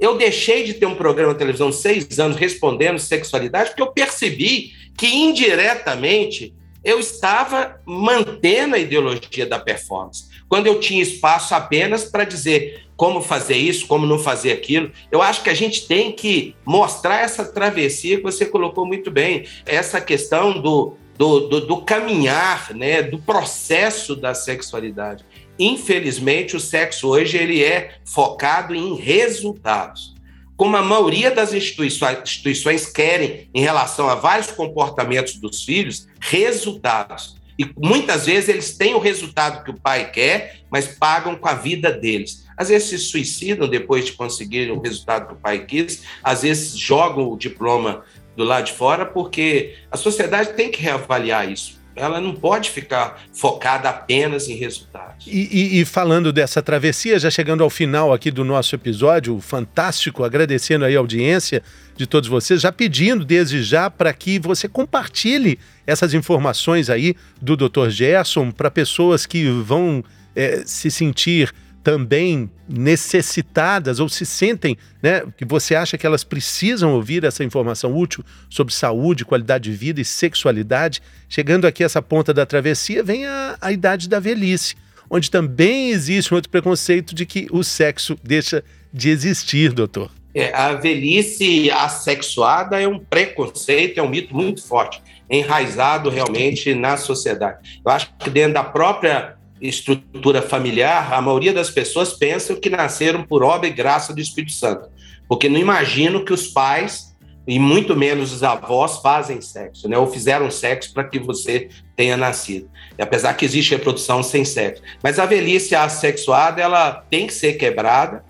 Eu 0.00 0.18
deixei 0.18 0.64
de 0.64 0.74
ter 0.74 0.86
um 0.86 0.96
programa 0.96 1.32
de 1.32 1.38
televisão 1.38 1.70
seis 1.70 2.18
anos 2.18 2.36
respondendo 2.36 2.98
sexualidade 2.98 3.70
porque 3.70 3.82
eu 3.82 3.92
percebi 3.92 4.72
que 4.98 5.06
indiretamente 5.06 6.52
eu 6.82 6.98
estava 6.98 7.80
mantendo 7.86 8.74
a 8.74 8.80
ideologia 8.80 9.46
da 9.46 9.60
performance. 9.60 10.24
Quando 10.50 10.66
eu 10.66 10.80
tinha 10.80 11.00
espaço 11.00 11.54
apenas 11.54 12.04
para 12.04 12.24
dizer 12.24 12.82
como 12.96 13.22
fazer 13.22 13.56
isso, 13.56 13.86
como 13.86 14.04
não 14.04 14.18
fazer 14.18 14.50
aquilo, 14.50 14.90
eu 15.10 15.22
acho 15.22 15.44
que 15.44 15.48
a 15.48 15.54
gente 15.54 15.86
tem 15.86 16.10
que 16.10 16.56
mostrar 16.66 17.20
essa 17.20 17.44
travessia 17.44 18.16
que 18.16 18.22
você 18.24 18.44
colocou 18.44 18.84
muito 18.84 19.12
bem, 19.12 19.46
essa 19.64 20.00
questão 20.00 20.60
do, 20.60 20.94
do, 21.16 21.40
do, 21.48 21.60
do 21.66 21.76
caminhar, 21.82 22.74
né, 22.74 23.00
do 23.00 23.18
processo 23.18 24.16
da 24.16 24.34
sexualidade. 24.34 25.24
Infelizmente, 25.56 26.56
o 26.56 26.60
sexo 26.60 27.08
hoje 27.08 27.38
ele 27.38 27.62
é 27.62 27.94
focado 28.04 28.74
em 28.74 28.96
resultados. 28.96 30.14
Como 30.56 30.76
a 30.76 30.82
maioria 30.82 31.30
das 31.30 31.54
instituições, 31.54 32.18
instituições 32.22 32.86
querem 32.86 33.48
em 33.54 33.60
relação 33.62 34.10
a 34.10 34.16
vários 34.16 34.50
comportamentos 34.50 35.36
dos 35.36 35.62
filhos, 35.62 36.08
resultados. 36.20 37.39
E 37.60 37.70
muitas 37.76 38.24
vezes 38.24 38.48
eles 38.48 38.74
têm 38.74 38.94
o 38.94 38.98
resultado 38.98 39.62
que 39.62 39.70
o 39.70 39.78
pai 39.78 40.10
quer, 40.10 40.60
mas 40.70 40.86
pagam 40.86 41.36
com 41.36 41.46
a 41.46 41.52
vida 41.52 41.92
deles. 41.92 42.46
Às 42.56 42.70
vezes 42.70 42.88
se 42.88 42.98
suicidam 42.98 43.68
depois 43.68 44.06
de 44.06 44.12
conseguir 44.12 44.70
o 44.70 44.80
resultado 44.80 45.26
que 45.26 45.34
o 45.34 45.36
pai 45.36 45.66
quis, 45.66 46.04
às 46.24 46.40
vezes 46.40 46.74
jogam 46.74 47.30
o 47.30 47.36
diploma 47.36 48.02
do 48.34 48.44
lado 48.44 48.64
de 48.64 48.72
fora, 48.72 49.04
porque 49.04 49.74
a 49.90 49.98
sociedade 49.98 50.54
tem 50.54 50.70
que 50.70 50.80
reavaliar 50.80 51.52
isso 51.52 51.78
ela 51.94 52.20
não 52.20 52.34
pode 52.34 52.70
ficar 52.70 53.20
focada 53.32 53.90
apenas 53.90 54.48
em 54.48 54.54
resultados. 54.54 55.26
E, 55.26 55.48
e, 55.50 55.80
e, 55.80 55.84
falando 55.84 56.32
dessa 56.32 56.62
travessia, 56.62 57.18
já 57.18 57.30
chegando 57.30 57.62
ao 57.62 57.68
final 57.68 58.12
aqui 58.12 58.30
do 58.30 58.44
nosso 58.44 58.74
episódio, 58.74 59.38
fantástico, 59.40 60.24
agradecendo 60.24 60.84
aí 60.84 60.96
a 60.96 60.98
audiência 60.98 61.62
de 62.00 62.06
todos 62.06 62.30
vocês, 62.30 62.62
já 62.62 62.72
pedindo 62.72 63.26
desde 63.26 63.62
já 63.62 63.90
para 63.90 64.10
que 64.14 64.38
você 64.38 64.66
compartilhe 64.66 65.58
essas 65.86 66.14
informações 66.14 66.88
aí 66.88 67.14
do 67.42 67.58
Dr. 67.58 67.90
Gerson 67.90 68.50
para 68.50 68.70
pessoas 68.70 69.26
que 69.26 69.44
vão 69.50 70.02
é, 70.34 70.62
se 70.64 70.90
sentir 70.90 71.52
também 71.84 72.50
necessitadas 72.66 74.00
ou 74.00 74.08
se 74.08 74.24
sentem, 74.24 74.78
né, 75.02 75.22
que 75.36 75.44
você 75.44 75.74
acha 75.74 75.98
que 75.98 76.06
elas 76.06 76.24
precisam 76.24 76.94
ouvir 76.94 77.22
essa 77.22 77.44
informação 77.44 77.94
útil 77.94 78.24
sobre 78.48 78.72
saúde, 78.72 79.22
qualidade 79.22 79.70
de 79.70 79.76
vida 79.76 80.00
e 80.00 80.04
sexualidade, 80.04 81.02
chegando 81.28 81.66
aqui 81.66 81.84
essa 81.84 82.00
ponta 82.00 82.32
da 82.32 82.46
travessia, 82.46 83.02
vem 83.02 83.26
a, 83.26 83.58
a 83.60 83.72
idade 83.72 84.08
da 84.08 84.18
velhice, 84.18 84.74
onde 85.10 85.30
também 85.30 85.90
existe 85.90 86.32
um 86.32 86.36
outro 86.36 86.50
preconceito 86.50 87.14
de 87.14 87.26
que 87.26 87.46
o 87.50 87.62
sexo 87.62 88.16
deixa 88.24 88.64
de 88.90 89.10
existir, 89.10 89.72
doutor. 89.74 90.19
É, 90.34 90.54
a 90.54 90.74
velhice 90.74 91.70
assexuada 91.70 92.80
é 92.80 92.86
um 92.86 92.98
preconceito, 92.98 93.98
é 93.98 94.02
um 94.02 94.08
mito 94.08 94.34
muito 94.34 94.62
forte, 94.62 95.02
enraizado 95.28 96.08
realmente 96.08 96.74
na 96.74 96.96
sociedade. 96.96 97.80
Eu 97.84 97.90
acho 97.90 98.12
que 98.18 98.30
dentro 98.30 98.54
da 98.54 98.64
própria 98.64 99.36
estrutura 99.60 100.40
familiar, 100.40 101.12
a 101.12 101.20
maioria 101.20 101.52
das 101.52 101.70
pessoas 101.70 102.12
pensam 102.12 102.56
que 102.56 102.70
nasceram 102.70 103.22
por 103.22 103.42
obra 103.42 103.68
e 103.68 103.72
graça 103.72 104.14
do 104.14 104.20
Espírito 104.20 104.52
Santo, 104.52 104.88
porque 105.28 105.48
não 105.48 105.58
imagino 105.58 106.24
que 106.24 106.32
os 106.32 106.46
pais 106.46 107.10
e 107.46 107.58
muito 107.58 107.96
menos 107.96 108.32
os 108.32 108.42
avós 108.42 108.98
fazem 108.98 109.40
sexo, 109.40 109.88
né? 109.88 109.98
Ou 109.98 110.06
fizeram 110.06 110.50
sexo 110.50 110.92
para 110.94 111.04
que 111.04 111.18
você 111.18 111.68
tenha 111.96 112.16
nascido. 112.16 112.70
E 112.96 113.02
apesar 113.02 113.34
que 113.34 113.44
existe 113.44 113.72
reprodução 113.72 114.22
sem 114.22 114.44
sexo, 114.44 114.82
mas 115.02 115.18
a 115.18 115.26
velhice 115.26 115.74
assexuada 115.74 116.60
ela 116.60 117.04
tem 117.10 117.26
que 117.26 117.34
ser 117.34 117.54
quebrada 117.54 118.24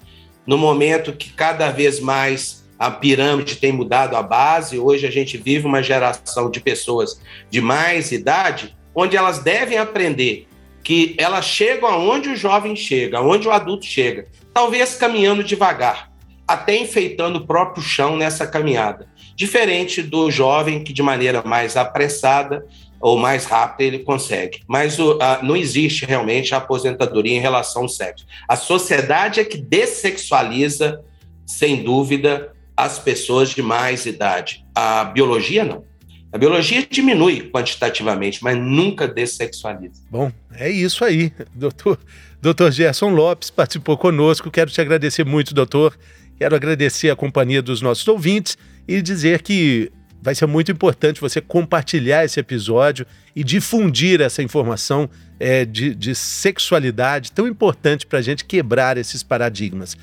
no 0.50 0.58
momento 0.58 1.12
que 1.12 1.30
cada 1.30 1.70
vez 1.70 2.00
mais 2.00 2.68
a 2.76 2.90
pirâmide 2.90 3.54
tem 3.54 3.70
mudado 3.70 4.16
a 4.16 4.22
base. 4.22 4.80
Hoje 4.80 5.06
a 5.06 5.10
gente 5.10 5.38
vive 5.38 5.64
uma 5.64 5.80
geração 5.80 6.50
de 6.50 6.58
pessoas 6.58 7.20
de 7.48 7.60
mais 7.60 8.10
idade 8.10 8.76
onde 8.92 9.16
elas 9.16 9.38
devem 9.38 9.78
aprender 9.78 10.48
que 10.82 11.14
elas 11.18 11.44
chegam 11.44 11.88
aonde 11.88 12.30
o 12.30 12.36
jovem 12.36 12.74
chega, 12.74 13.18
aonde 13.18 13.46
o 13.46 13.52
adulto 13.52 13.86
chega, 13.86 14.26
talvez 14.52 14.96
caminhando 14.96 15.44
devagar, 15.44 16.10
até 16.48 16.76
enfeitando 16.76 17.36
o 17.36 17.46
próprio 17.46 17.80
chão 17.80 18.16
nessa 18.16 18.44
caminhada. 18.44 19.06
Diferente 19.36 20.02
do 20.02 20.32
jovem 20.32 20.82
que, 20.82 20.92
de 20.92 21.00
maneira 21.00 21.44
mais 21.44 21.76
apressada 21.76 22.66
ou 23.00 23.18
mais 23.18 23.46
rápida, 23.46 23.84
ele 23.84 24.00
consegue. 24.00 24.60
Mas 24.68 24.98
o, 24.98 25.18
a, 25.20 25.42
não 25.42 25.56
existe 25.56 26.04
realmente 26.04 26.54
a 26.54 26.58
aposentadoria 26.58 27.34
em 27.34 27.40
relação 27.40 27.82
ao 27.82 27.88
sexo. 27.88 28.26
A 28.46 28.56
sociedade 28.56 29.40
é 29.40 29.44
que 29.44 29.56
dessexualiza, 29.56 31.02
sem 31.46 31.82
dúvida, 31.82 32.52
as 32.76 32.98
pessoas 32.98 33.50
de 33.50 33.62
mais 33.62 34.06
idade. 34.06 34.64
A 34.74 35.04
biologia 35.04 35.64
não. 35.64 35.84
A 36.32 36.38
biologia 36.38 36.86
diminui 36.88 37.50
quantitativamente, 37.50 38.42
mas 38.42 38.56
nunca 38.56 39.08
dessexualiza. 39.08 40.02
Bom, 40.08 40.30
é 40.54 40.70
isso 40.70 41.04
aí. 41.04 41.32
Doutor, 41.52 41.98
doutor 42.40 42.70
Gerson 42.70 43.08
Lopes 43.10 43.50
participou 43.50 43.98
conosco. 43.98 44.50
Quero 44.50 44.70
te 44.70 44.80
agradecer 44.80 45.24
muito, 45.24 45.52
doutor. 45.52 45.98
Quero 46.38 46.54
agradecer 46.54 47.10
a 47.10 47.16
companhia 47.16 47.60
dos 47.60 47.82
nossos 47.82 48.06
ouvintes 48.06 48.56
e 48.86 49.02
dizer 49.02 49.42
que 49.42 49.90
vai 50.22 50.34
ser 50.34 50.46
muito 50.46 50.70
importante 50.70 51.20
você 51.20 51.40
compartilhar 51.40 52.24
esse 52.24 52.38
episódio 52.38 53.06
e 53.34 53.42
difundir 53.42 54.20
essa 54.20 54.42
informação 54.42 55.08
é, 55.38 55.64
de, 55.64 55.94
de 55.94 56.14
sexualidade 56.14 57.32
tão 57.32 57.46
importante 57.46 58.06
para 58.06 58.18
a 58.18 58.22
gente 58.22 58.44
quebrar 58.44 58.98
esses 58.98 59.22
paradigmas. 59.22 59.96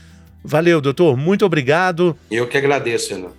Valeu, 0.44 0.80
doutor. 0.80 1.18
Muito 1.18 1.46
obrigado. 1.46 2.18
Eu 2.32 2.48
que 2.48 2.58
agradeço, 2.58 3.14
Renan. 3.14 3.32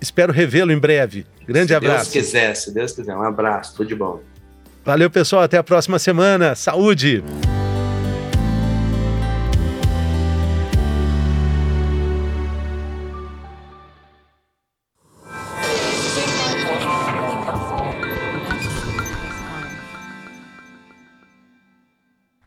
Espero 0.00 0.32
revê-lo 0.32 0.72
em 0.72 0.78
breve. 0.78 1.26
Grande 1.46 1.68
se 1.68 1.74
abraço. 1.74 2.06
Se 2.06 2.12
Deus 2.12 2.26
quiser, 2.26 2.54
se 2.54 2.74
Deus 2.74 2.92
quiser. 2.92 3.16
Um 3.16 3.22
abraço, 3.22 3.76
tudo 3.76 3.88
de 3.88 3.94
bom. 3.94 4.20
Valeu, 4.84 5.10
pessoal. 5.10 5.42
Até 5.42 5.58
a 5.58 5.64
próxima 5.64 5.98
semana. 5.98 6.54
Saúde! 6.54 7.22